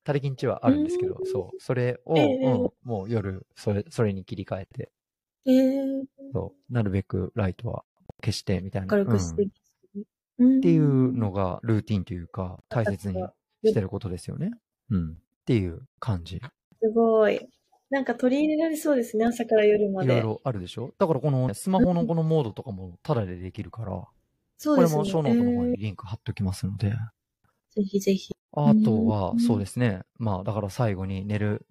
[0.05, 1.26] タレキンチはあるんですけどう、ん。
[1.26, 2.38] そう、それを、ええ。
[2.42, 4.92] うん、もう夜、それ、それに切り替えて、
[5.47, 7.84] えー、そう、なるべくライトは
[8.22, 8.88] 消してみたいな。
[8.88, 9.51] 軽くしてうん
[10.01, 10.05] っ
[10.38, 13.24] うんていうのがルーティンというか、大切に
[13.64, 14.51] してることですよね。
[14.90, 15.12] うん。
[15.12, 15.14] っ
[15.45, 16.40] ていう感じ。
[16.82, 17.49] すごい。
[17.90, 20.07] なんか取り入れられそうですね、朝から夜まで。
[20.07, 20.92] いろいろあるでしょ？
[20.99, 24.05] だからこのスマホのこのモードとかもタダでできるから、
[24.59, 25.03] そうですね。
[25.03, 26.88] これもショーノートの方えにリンク貼っておきますので。
[26.88, 26.92] ー
[27.70, 28.34] ぜひぜひ。
[28.53, 30.03] あとはう、んそうですね。
[30.18, 31.66] まあ、だから最後に寝る。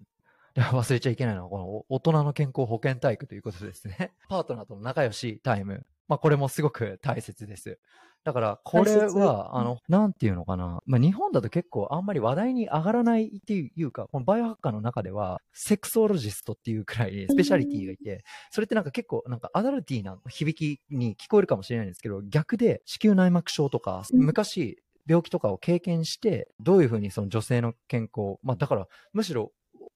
[0.54, 4.12] で忘れちゃいけないのは、この大人の健康保健体育ということですね。
[4.28, 5.84] パートナーとの仲良しタイム。
[6.06, 7.78] まあ、これもすごく大切です。
[8.24, 10.82] だから、これは、あの、なんていうのかな。
[10.86, 29.52] まあ、日本だと結構あんまり話題に上がらないっていうか、このバイオハッカーの中では、セクソロジストっていうくらいスペシャリティがいて、それってなんか結構、なんかアダルティーな響きに聞こえるかもしれないんですけど、逆で子宮内膜症とか、うん昔、病気とかを経験して、どういうふうにその女性の健康、まあだから、むしろ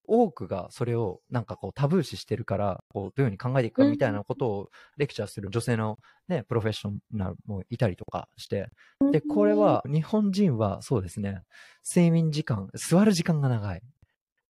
[0.08, 5.98] 多くがそれをなんかこうタブー視してるから、こうどういうふうに考えていくかみたいなことをレクチャーする女性の
[6.28, 8.68] ね、プロフェッショナルもいたりとかして、
[9.12, 11.42] で、これは日本人はそうですね、
[11.88, 13.82] 睡眠時間、座る時間が長い。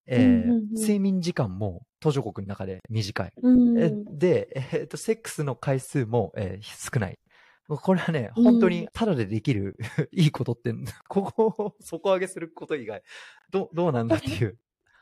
[0.07, 0.69] えーうんうんうん。
[0.75, 3.33] 睡眠時間も途上国の中で短い。
[4.19, 7.19] で、えーっと、セックスの回数も、えー少ない。
[7.69, 8.45] これはね、うん。
[8.45, 9.77] 本当にただでできる
[10.13, 10.73] いいことって、
[11.09, 13.03] ここを底上げすること以外、
[13.51, 14.59] どどうなんだっていう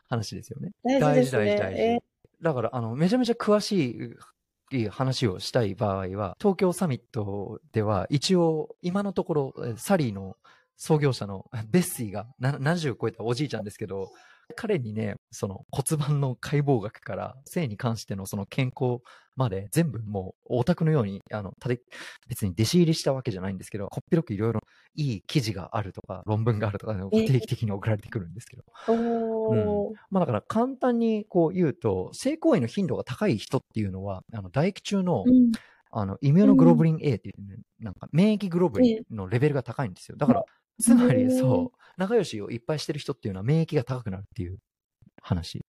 [0.08, 0.72] 話ですよね。
[0.84, 1.10] 大事ね。
[1.10, 1.98] 大事大事え
[2.42, 4.16] だから、あの、めちゃめちゃ詳し
[4.70, 10.36] い話をしたい場合は、東京サミットでは、一応、今のところ、えサリーの
[10.76, 14.10] 創業者のベッシーがな70を超えたおじいちゃんですけど、
[14.54, 19.00] 彼にね、その骨盤の解剖学から性に関してのその健康
[19.36, 21.68] まで全部もうオタクのように、あの、た
[22.28, 24.60] 別に弟子入りしたわけじゃないんですけど、こっぴろくいろいろ
[24.94, 28.64] いい記事があるとか、論文があるとか、ね、定期的に送られてくるんですけど。
[28.88, 35.52] おうん、まあだから簡単にこう言うと、性行為の頻度が高い人っていうのは、あの、唾液中の、うん。
[35.92, 40.16] あの、イミューノグロブリン A っていう、ね、なんか免疫グロブリンのレベルが高いんですよ。
[40.18, 40.44] だから、
[40.80, 44.58] つまりそう、仲良しをいっぱいしてる人っていうのは免疫が高くなるっていう
[45.22, 45.64] 話。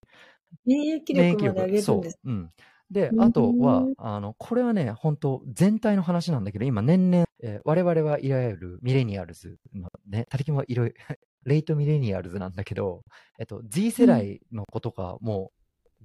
[0.66, 2.20] 免疫力まで上げるんそうです。。
[2.24, 2.52] うん。
[2.92, 10.96] でう、んあとは、あの、これはね、本当全体の話なんだけど、今年々、えー我々はいわゆるミレニアルズのね、たりきもいろいろ、
[11.46, 13.04] レイトミレニアルズなんだけど、
[13.40, 15.52] えっと、Z 世代の子とかも、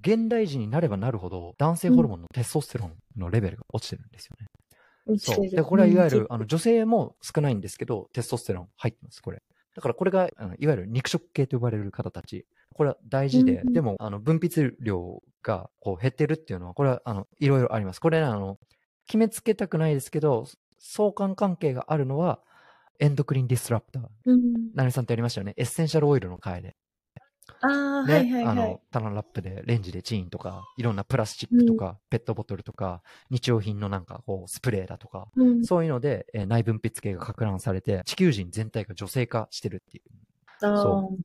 [0.01, 4.47] 現代人になればなるほど、男性ホルモンのテストステロンのレベルが落ちてるんですよね。
[5.17, 5.49] そう。
[5.49, 9.41] で、これはいわゆる、あの、女性も少ないんですけど、テストステロン入ってます、これ。
[9.75, 12.45] だからこれが、あのいわゆる肉食系と呼ばれる方たち。
[12.73, 17.99] これは大事で、うんでも、あの、分泌量が、こう、減ってるっていうのは、これは、あの、いろいろあります。
[17.99, 18.59] これ、あの、
[19.07, 20.45] 決めつけたくないですけど、
[20.79, 22.39] 相関関係があるのは、
[22.99, 24.07] エンドクリンディスラプター。
[24.25, 24.53] うん。
[24.73, 25.53] なるみさんってやりましたよね。
[25.57, 26.75] エッセンシャルオイルの回で。
[27.61, 40.03] ああ、ね、はいはいはいあの。、タナラップでレンジでチーンとか、いろんなプラスチックとか、ペットボトルとか、日用品のなんか、こう、スプレーだとか、うんそういうので、えー内分泌系が拡乱されて、地球人全体が女性化してるっていう、
[40.59, 41.17] そ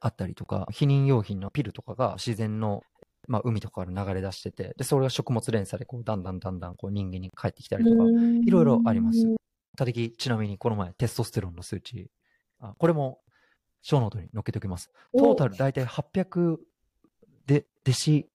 [0.00, 2.82] あったりとか、避妊用品のピルとかが自然の、
[3.28, 8.04] まあ、海とかから流れ出してて、で、それが食物連鎖で、こう、だんだんだんだん、こう、人間に帰ってきたりとか、
[8.44, 9.24] いろいろあります。
[9.76, 12.10] たてき、ちなみにこの前、テストステロンの数値、
[12.60, 13.20] あこれも、
[13.82, 14.90] show note に載っけておきます。
[15.16, 16.58] トータル大体800
[17.46, 18.28] で、デシ、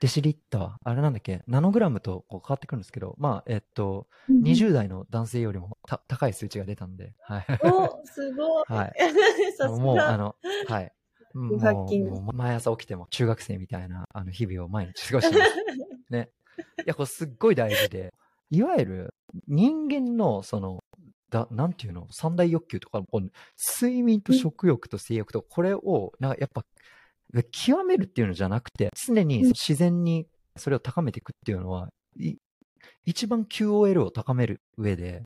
[0.00, 7.46] デシリッター、あれなんだっけ、ナノグラムとこう変わってくるんですけど、まあ、えっと、うん20代の男性よりもた高い数値が出たんで、はい。
[7.64, 8.64] お、すごい。
[8.68, 8.92] はい。
[9.56, 10.16] さすもう、あが。
[10.16, 10.36] の、
[10.68, 10.92] はい。
[11.34, 15.52] もう毎朝起きても中学生みたいなあの日々を毎日過ごしてます。
[16.10, 16.30] ね。
[16.78, 18.12] いや、これすっごい大事で、
[18.50, 19.14] いわゆる
[19.48, 20.84] 人間のその、
[21.32, 22.06] だなんていうの？
[22.10, 23.30] 三大欲求とか、こう
[23.80, 26.64] 睡眠と食欲と性欲と、これを、なんかやっぱ、
[27.50, 29.48] 極めるっていうのじゃなくて、常にうん。
[29.48, 30.26] 自然に
[30.56, 32.36] それを高めていくっていうのは、い
[33.06, 35.22] 一番 QOL を高める上で、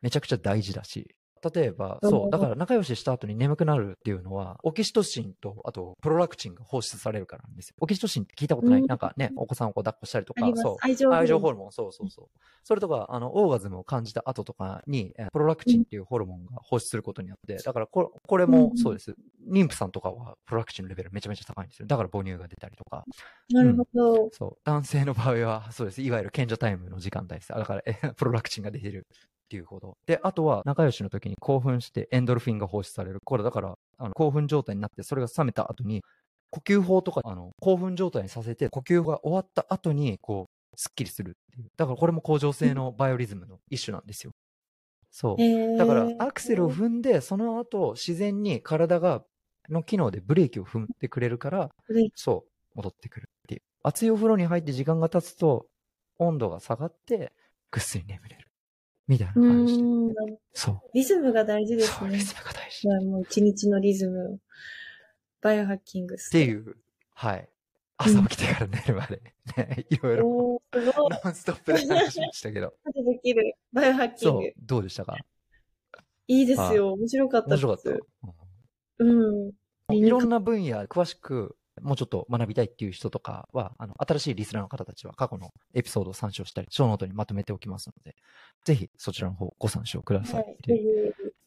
[0.00, 7.76] めちゃくちゃ大事だし、例えば、うんそう、だから仲良しした後に眠くなるっていうのは、オキシトシンと、あと、プロラクチンが放出されるからなんですよ。
[7.80, 10.76] オキシトシンって聞いたことない、うんなんかね、お子さんをこう抱っこしたりとかそう。
[10.80, 12.26] 愛情ホホルルモン、そうそうそう。
[12.64, 19.14] それとか、あの、オーガズムを感じた後とかに、えープロラクチンっていうホルモンが放出することによって、だからこれ、これもそうです。
[19.48, 21.86] 妊婦さんとかは、プロラクチンのレベルめちゃめちゃ高いんですよ。
[21.86, 23.04] だから母乳が出たりとか。
[23.50, 24.30] なるほど。
[24.32, 24.58] そう。
[24.64, 26.02] 男性の場合は、そうです。
[26.02, 27.48] いわゆる賢者タイムの時間帯です。
[27.48, 29.06] だから、え プロラクチンが出てる
[29.48, 29.96] っていうほど。
[30.06, 33.20] で、あとは、仲良しの時に興奮してエンドルフィンが放出される。
[33.24, 36.02] これだから、あの興奮状態になって、それが冷めた後に、
[36.50, 41.68] 呼吸法とか、あの、興奮状態にさせて、呼吸が終わった後に、こう、スッキリするっていう。
[41.76, 44.32] だからこれも恒常性のバイオリズムの一種なんですよ。
[45.10, 45.42] そう。
[45.42, 49.24] えだから、アクセルを踏んで、その後、自然に体が、
[49.70, 51.70] の機能でブレーキを踏んでくれるから、
[52.14, 53.62] そう、戻ってくるっていう。
[53.82, 55.66] 熱いお風呂に入って時間が経つと、
[56.18, 57.32] 温度が下がって、
[57.70, 58.47] ぐっすり眠れる。
[59.08, 59.82] みたいなう感じで。
[60.52, 60.80] そう。
[60.94, 62.22] リズムが大事ですねリ。
[62.22, 62.80] ズムが大事。
[62.82, 64.38] じゃあもう一日のリズムを。
[65.40, 66.76] バイオハッキングっっていう、
[67.14, 67.48] はい。
[67.96, 69.20] 朝起きてから寝るまで、
[69.56, 71.10] ね、いろいろ、おー、すごい。
[71.24, 72.74] ノンストップで話しましたけど。
[72.94, 73.54] できる。
[73.72, 75.16] バイオハッキングそう。、どうでしたか？
[76.28, 76.92] いいですよ。
[76.92, 77.66] 面白かったです。
[77.66, 78.00] 面白かっ
[78.98, 79.04] た。
[79.04, 79.46] うん。
[79.46, 79.52] うん
[79.90, 88.14] いろんな分野詳しく、もうちょっと学びたいっていう人とかは、あの、新しいリスナーの方たちは過去のエピソードを参照したり、ショーノートにまとめておきますので、
[88.64, 90.42] ぜひそちらの方ご参照ください。
[90.42, 90.56] はい。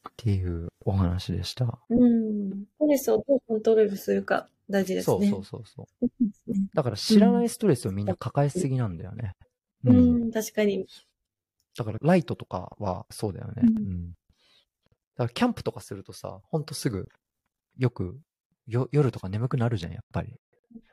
[0.10, 1.80] っていうお話でした。
[1.90, 2.50] うん。
[2.50, 5.30] ストレスをどうコントロールするか大事ですね。
[5.30, 6.54] そうそうそうそう。
[6.74, 9.36] だから知らないストレスをみんな抱えすぎなんだよね。
[9.86, 10.28] ううん。
[10.28, 10.86] ん、確かに。
[11.78, 13.54] だからライトとかはそうだよね。
[13.64, 14.12] ううんん。
[14.12, 14.14] だ
[15.18, 17.08] からキャンプとかするとさ、ほんとすぐ、
[17.78, 18.20] よく、
[18.72, 20.34] よ、夜とか眠くなるじゃん、やっぱり。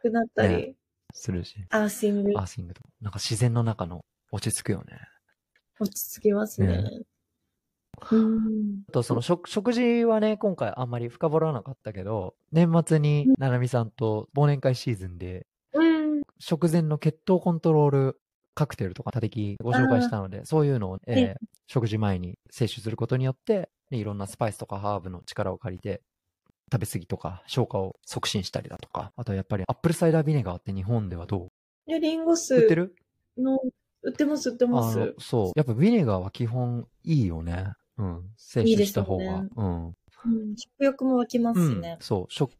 [0.02, 0.74] くなったり、ね
[1.14, 1.56] するし。
[1.70, 2.88] アーシング、アーシングとか。
[3.00, 4.98] なんか自然の中の落ち着くよね。
[5.80, 6.82] 落ち着きますね。
[6.82, 7.00] ね
[8.10, 8.82] うん。
[8.88, 16.22] あと、その食、食事はね、今回あんまり深掘らなかったけど、年末にうん、ななみさんと忘年会シーズンで、うん。
[16.38, 18.20] 食前の血糖コントロール
[18.54, 21.36] カクテルとか、たてきご紹介したので、そういうのを、えーえ
[21.70, 26.02] 食事前に摂取することによって、ねいろんなスパイスとかハーブの力を借りて、
[26.72, 31.48] 食べ過ぎとか消化を促進したりだとか、あとやっぱり apple cider vinegar って日本ではど
[31.86, 32.94] いや、リンゴう売って酢る？
[33.38, 33.58] の、
[34.02, 35.14] 売ってます、売ってます。
[35.18, 35.52] そう。
[35.56, 37.72] やっぱビネガーは基本いいよね。
[37.96, 38.30] うん。
[38.36, 39.24] 摂取した方が。
[39.24, 39.86] いいですよねうん。
[39.86, 41.96] うん、食欲も湧きますしうんね。。
[42.00, 42.32] そう。
[42.32, 42.52] 食、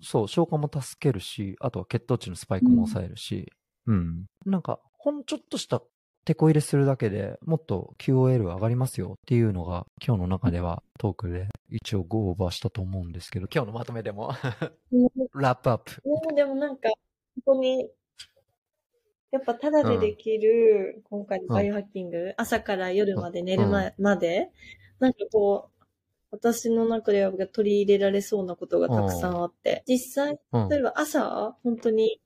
[0.00, 3.52] そう、消化も助けるし、あとは血糖値のスパイクも抑えるし、
[3.86, 4.24] うん。
[4.46, 5.82] なんか、ほんちょっとした
[6.24, 14.32] 手こ入れするだけでもっと QOL 上がりますよっていうのが今日の中ではトークで一応5オーバーしたと思うんですけど、今日のまとめでも。
[14.92, 16.02] うんラップアップ。
[16.30, 16.88] ねでもなんか、
[17.46, 17.90] 本当に、
[19.32, 24.50] やっぱタダでできる、今回のバイオハッキング、朝から夜まで寝るま,、まで、
[25.00, 25.84] なんかこう、
[26.30, 30.68] 私の中では取り入れられそうなことがたくさんあって、実際、うん。
[30.68, 32.20] 例えば朝、本当に、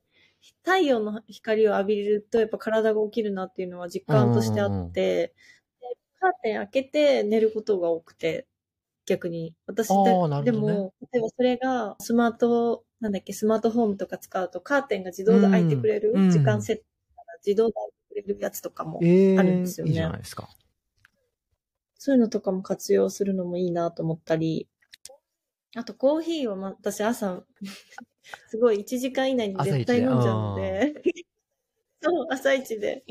[0.64, 5.34] 太陽の光を浴びるとやっぱ体が起きるなっていうのは実感としてあって、
[6.20, 8.46] カーテン開けて寝ることが多くて、
[9.06, 9.54] 逆に。
[9.66, 16.84] 私ねでも、例えばそれがスマート、なんだっけ、スマートフォームとか使うとカーテンが自動で開いてくれる、うん時間設定
[17.16, 20.48] から自動で開いてくれるやつとかも、えあるんですよねいいじゃないですか。
[22.00, 24.68] そういうのとかも活用するのもいいなと思ったり、
[25.76, 27.42] あとコーヒーを、ま、私朝、
[28.48, 30.94] すごい1時間以内に絶対飲んじゃうので、
[32.00, 33.04] そう、朝一で。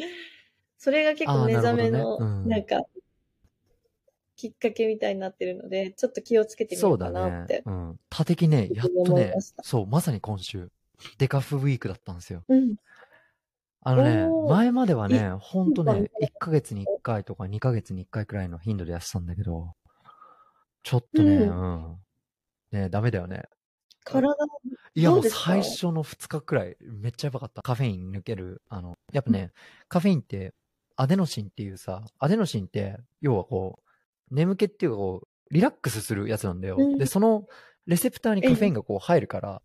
[0.77, 2.81] それが結構目覚めの、なねうんなんか、
[4.35, 7.55] きっかけみたいになってるので、ちょっと気をつけてみようかそうだなって。。
[7.55, 7.99] ねうん。
[8.09, 9.33] 他的ね、やっとね
[9.63, 10.69] そう、まさに今週、
[11.17, 12.43] デカフウィークだったんですよ。
[12.47, 12.75] うん。
[13.81, 19.75] あのね前まではね、ほんとねいいか、1ヶ月に1回とか2ヶ月に1回くらいの頻度でやってたんだけど、
[20.83, 21.97] ちょっとね、ううんん。
[22.71, 23.43] ねダメだよね。
[24.05, 24.33] 体、
[24.95, 25.41] いやもうどうですか？
[25.41, 27.61] 最初の2日くらい、めっちゃやばかった。
[27.61, 28.61] カフェイン抜ける。
[28.69, 29.51] あの、やっぱね、
[29.89, 30.53] カフェインって、
[30.95, 33.79] アデノシンっていうさ、アデノシンって、要はこ
[34.31, 36.77] う、眠気っていうかこう、リラックスするやつなんだよ。
[36.79, 37.47] うんで、その、
[37.85, 39.61] レセプターにカフェインがこう入るから、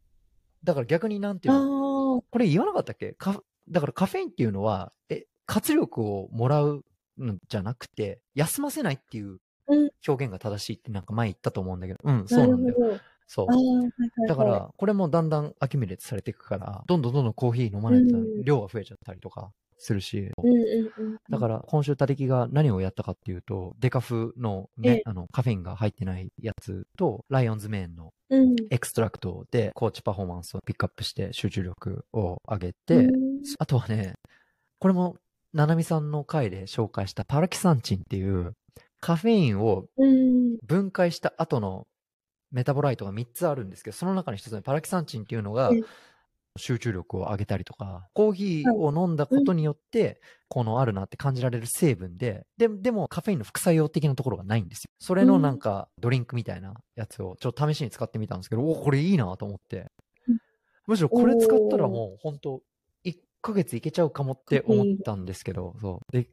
[0.65, 3.13] だから逆になんていうあの、あ、これ言わなかったっけ？
[3.15, 6.85] カだからカフェインっていうのは、え、活力をもらう
[7.19, 9.39] のじゃなくて、休ませないっていううん
[10.07, 13.01] 表現が正しいってなんか前言ったと思うんだけど、うん、そうななんだよ。
[13.27, 14.27] そう。
[14.29, 20.31] だから、これもだんだん accumulate されていくから、どんどんどんどんコーヒー飲まないとうん量が増えちゃったりとかするし。
[21.31, 28.57] だから今週、たてきが何をやったかっていうと、デカフのねええ、あの、カフェインが入ってないやつと、 lion's mane のうん。
[28.71, 34.15] extract でコーチパフォーマンスをピックアップして集中力を上げて、うんあとはね、
[34.79, 35.17] これも、
[35.53, 38.55] ななみさんの回で紹介したパラキサンチンっていう、
[39.03, 40.57] カフェインをうん。
[40.67, 41.87] 分解した後の
[42.53, 45.83] metabolite が3つあるんですけど、その中の1つにパラキサンチンっていうのがうん
[46.59, 54.91] 集中力を上げたりとか、コーヒーを飲んだことによって、このあるなって感じられる成分で、ででもカフェインの副作用的なところがないんですよ。
[54.99, 59.91] それのなんかドリンクみたいなやつをちょっと試しに使ってみたんですけど、おこれいいなと思って
[60.29, 60.39] うん。
[60.87, 62.61] むしろこれ使ったらもう本当
[63.05, 66.13] 1ヶ月いけちゃうかもって思ったんですけど、そう。
[66.13, 66.29] で、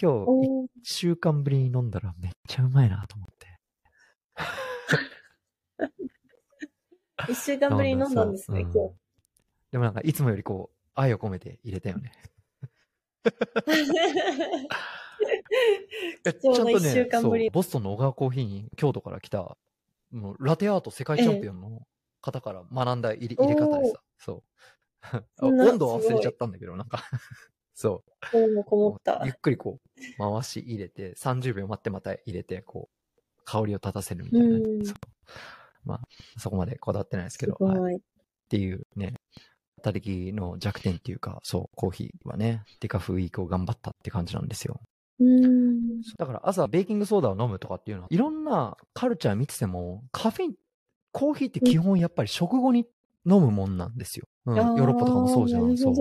[0.00, 3.42] 今日1おー週間ぶりに飲んだらめっちゃうまいなと思って。
[7.28, 9.02] 一週間ぶりに飲んだんですね、今そううん
[9.72, 12.12] でもなんか、いつもよりこう、愛を込めて入れたよね。
[13.64, 13.90] 日。
[16.26, 17.50] え貴重な一週ね、そう間ぶり。
[17.50, 19.56] ボストンの小川コーヒーに京都から来た、
[20.10, 21.86] もうラテアート世界チャンピオンの
[22.20, 24.42] 方から学んだ入れ入れ方でさ、そう。
[25.40, 27.02] 温度は忘れちゃったんだけど、なんか、
[27.74, 28.90] そ今日もこう。
[28.90, 29.30] もったゆ。
[29.30, 34.94] っくりこう、回し入れて、30秒待ってまた入れて、こう、香りを立たせるみたいなそう
[35.84, 36.00] まあ、
[36.38, 37.96] そこまでこだわってないですけすど、はい。
[37.96, 37.98] っ
[38.48, 39.14] ていうね、
[39.82, 44.80] 他力の弱点っていうか、そう、コーヒーはね、デカフウィークを頑張ったって感じなんですよ。
[45.20, 46.00] うん。
[46.18, 50.54] だから朝ベーキングソーダを飲むとかっていうのは、いろんなカルチャー見てても、カフェイン、
[51.10, 52.86] コーヒーって基本やっぱり食後に
[53.26, 54.26] 飲むもんなんですよ。
[54.46, 55.76] うん、ヨあーロッパとかもそうじゃん。
[55.76, 55.94] そう。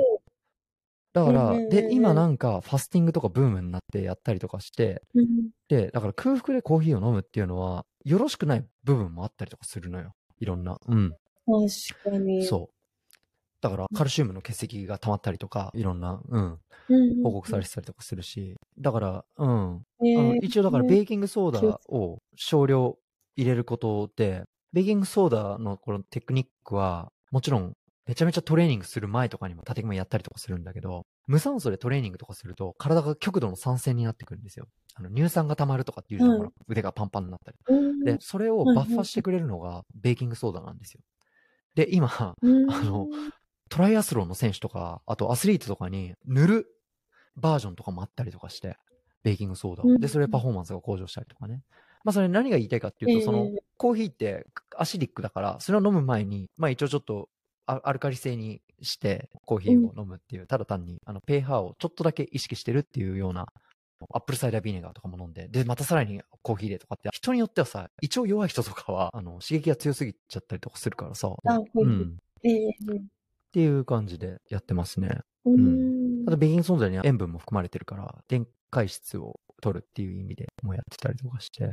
[1.14, 5.28] だから、で、今なんかファスティングとかブームになってやったりとかして、うん
[5.68, 10.14] で、だから空腹でコーヒーを飲むっていうのは、よろしくない部分もあったりとかするのよ。
[10.40, 10.78] いろんな。
[10.88, 11.12] うん。
[11.12, 12.46] 確かに。
[12.46, 13.16] そう。
[13.62, 16.60] だから、カルシウムの欠席が溜まったりとか、いろんな、うん、
[16.90, 17.24] うん。
[17.24, 19.86] 報告されてたりとかするし、だから、うん。
[20.00, 22.98] ねあの一応だから、ねベーキングソーダを少量
[23.36, 24.44] 入れることで、
[24.74, 27.74] ベーキングソーダのこのテクニックは、もちろん、
[28.12, 34.68] めちゃめちゃトレーニングする前とかにも、縦もやったりとかするんだけど、無酸素でトレーニングとかすると、体が極度の酸性になってくるんですよ。
[34.96, 37.58] あの乳酸が溜まるとかっていうじゃん、はいほら腕がパンパンになったり。
[37.70, 41.00] うんで、それをバッファしてくれるのが、ベーキングソーダなんですよ。
[41.76, 43.08] で、今、うんあの
[43.70, 46.68] トライアスロンの選手とか、あとアスリートとかに塗る
[47.38, 48.76] バージョンとかもあったりとかして、
[49.24, 51.62] ベーキングソーダで、それでパフォーマンスが向上したりとかね。
[52.04, 53.48] まあ、それ何が言いたいかっていうと、ええその、
[53.78, 54.46] コーヒーって
[54.76, 57.30] acidic だから、それを飲む前に、まあ一応ちょっと
[57.72, 63.48] アアルカリ性にしてコーヒーを飲むっていう、ただ単に、あの、pH をちょっとだけ意識してるっていうような
[64.14, 71.34] apple cider vinegar とかも飲んで、で、またさらにコーヒーでとかって、人によってはさ、胃腸弱い人とかは、あの、刺激が強すぎちゃったりとかするからさ。
[71.48, 72.18] あ、うん。
[72.44, 73.04] ええー、っ
[73.52, 75.20] ていう感じでやってますね。
[75.46, 76.26] うん。
[76.26, 81.72] ただ、ベギン存在には塩分も含まれてるから、電解質を取るっていう意味でもやってたりとかして。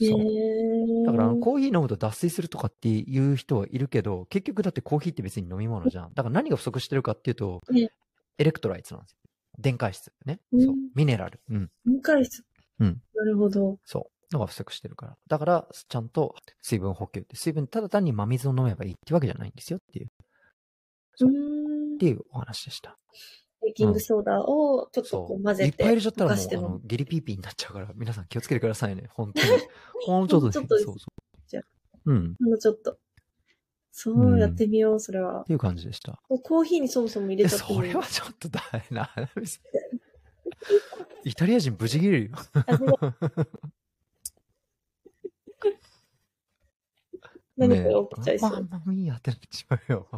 [0.00, 1.06] そう。
[1.06, 6.14] だから、コーヒー飲むと脱水するとかっていう人はいるけど、結局だってコーヒーって別に飲み物じゃん。
[6.14, 7.60] だから何が不足してるかっていうと、
[8.38, 9.16] エレクトライツなんですよ。
[9.58, 10.40] 電解質ね。
[10.58, 10.74] そう。
[10.94, 11.40] ミネラル。
[11.50, 11.70] うん。
[11.84, 12.44] 電解質。
[12.78, 13.02] うん。
[13.14, 13.78] なるほど。
[13.84, 14.34] そう。
[14.34, 15.16] のが不足してるから。
[15.28, 20.08] だから、ちゃんと水分補給って、水分ただ単に真水を飲めばいいってわけじゃないんですよっていう。
[21.16, 21.30] そう。
[21.30, 22.96] っていうお話でした。
[23.62, 29.08] ベーキングソーダをちょっとこう混ぜて、いっぱい入れちゃったらもう、あの、ギリピーピーになっちゃうから、皆さん気をつけてくださいね。
[29.10, 29.48] 本当に。
[30.06, 30.58] ほんちょっとです。
[30.58, 30.84] ちょっとです。
[30.86, 31.38] そうそう。
[31.46, 31.64] じゃあ。
[32.06, 32.36] うん。
[32.40, 32.98] ほんのちょっと。
[33.92, 35.42] そうやってみよう、それは。
[35.42, 36.18] っていう感じでした。
[36.28, 39.10] コーヒーにそもそも入れちゃってそれはちょっと大変な。
[41.24, 42.36] イタリア人無事切れるよ。
[47.56, 47.84] 何か
[48.16, 48.68] 起きちゃいそう。
[48.70, 50.08] ママミーやってなっちまうよ。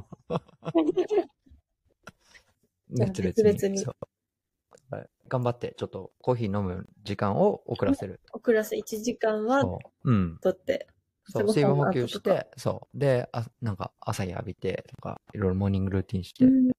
[2.98, 3.84] 別々別に。
[4.90, 8.20] はい、頑張って、ちょっとコーヒー飲む時間を遅らせる。
[8.32, 9.62] 遅らせ、1時間は、
[10.04, 10.38] うん。
[10.38, 10.86] とって。
[11.28, 12.98] そう、水分補給して、そう。
[12.98, 16.72] で、あなんか朝日浴びてとか、いろいろモーニングルーティンして、うん、っ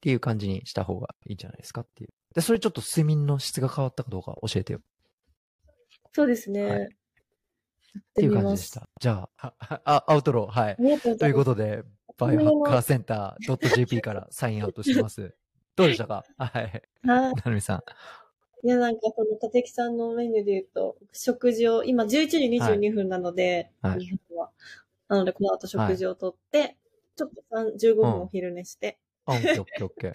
[0.00, 2.10] ていう感じにした方がいいんじゃないですかっていう。
[2.34, 4.80] で、それちょっと睡眠の質が変わったかどうか教えてよ。
[6.12, 6.64] そうですね。
[6.64, 6.86] はい、っ
[8.14, 8.88] ていう感じでした。
[9.00, 10.76] じゃあ、 あ、アウトロー、はい。
[11.18, 11.82] ということで、
[12.18, 15.34] バイオハッカーセンター .jp からサインアウトします。
[15.80, 16.24] どうでしたか？
[16.38, 16.62] はい。
[16.62, 17.34] はい。
[17.34, 17.82] なるみさん。
[18.62, 24.50] いや、なんか、この、立木さんのメニューで言うと、食事を、今、11時22分なので、はい、は
[25.08, 26.76] なので、この後食事をとって、はい、
[27.16, 27.42] ちょっと
[27.78, 30.12] 15分お昼寝して、うん、あ、オッケーオッケーオッケー。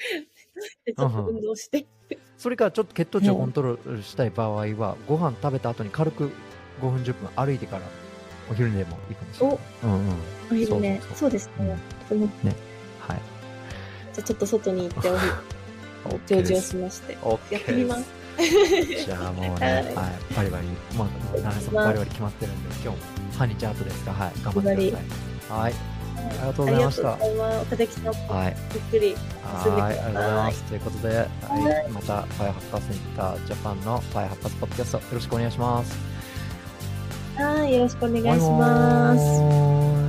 [0.86, 1.88] で、ちょっと運動して。
[2.38, 6.30] それから、ちょっと血糖値をコントロールしたい場合は、ご飯食べた後に軽く
[6.82, 7.82] 5分、10分歩いてから、
[8.52, 9.58] お昼寝もいいかもしれない。
[9.84, 10.16] お、うんうん。
[10.52, 11.02] お昼寝。
[11.16, 11.76] そうですね。
[12.12, 12.30] うん、ね。
[13.00, 13.20] はい。
[14.14, 15.32] じゃあ、ちょっと外に行ってお昼、
[16.10, 17.18] をしまして、
[17.52, 18.06] やってみます。
[19.06, 22.96] じゃあもうね、はい、バリバリ、まあ、奈良さんバリバリ決まってるんで、今日も
[23.38, 24.98] 半日後ですが、はい、頑張ってくだ
[25.48, 25.60] さい。
[25.62, 25.74] はい。
[26.16, 27.08] ありがとうございました。
[27.10, 28.58] はい。
[28.74, 30.64] ゆっくりはい、ありがとうございます。
[30.64, 31.24] ということで、は
[31.88, 35.98] い、また、ファイアハッカーセンタージャパンのファイアハッカースポッドキャスト、よろしくお願いします。
[37.38, 40.05] はい、よろしくお願いします。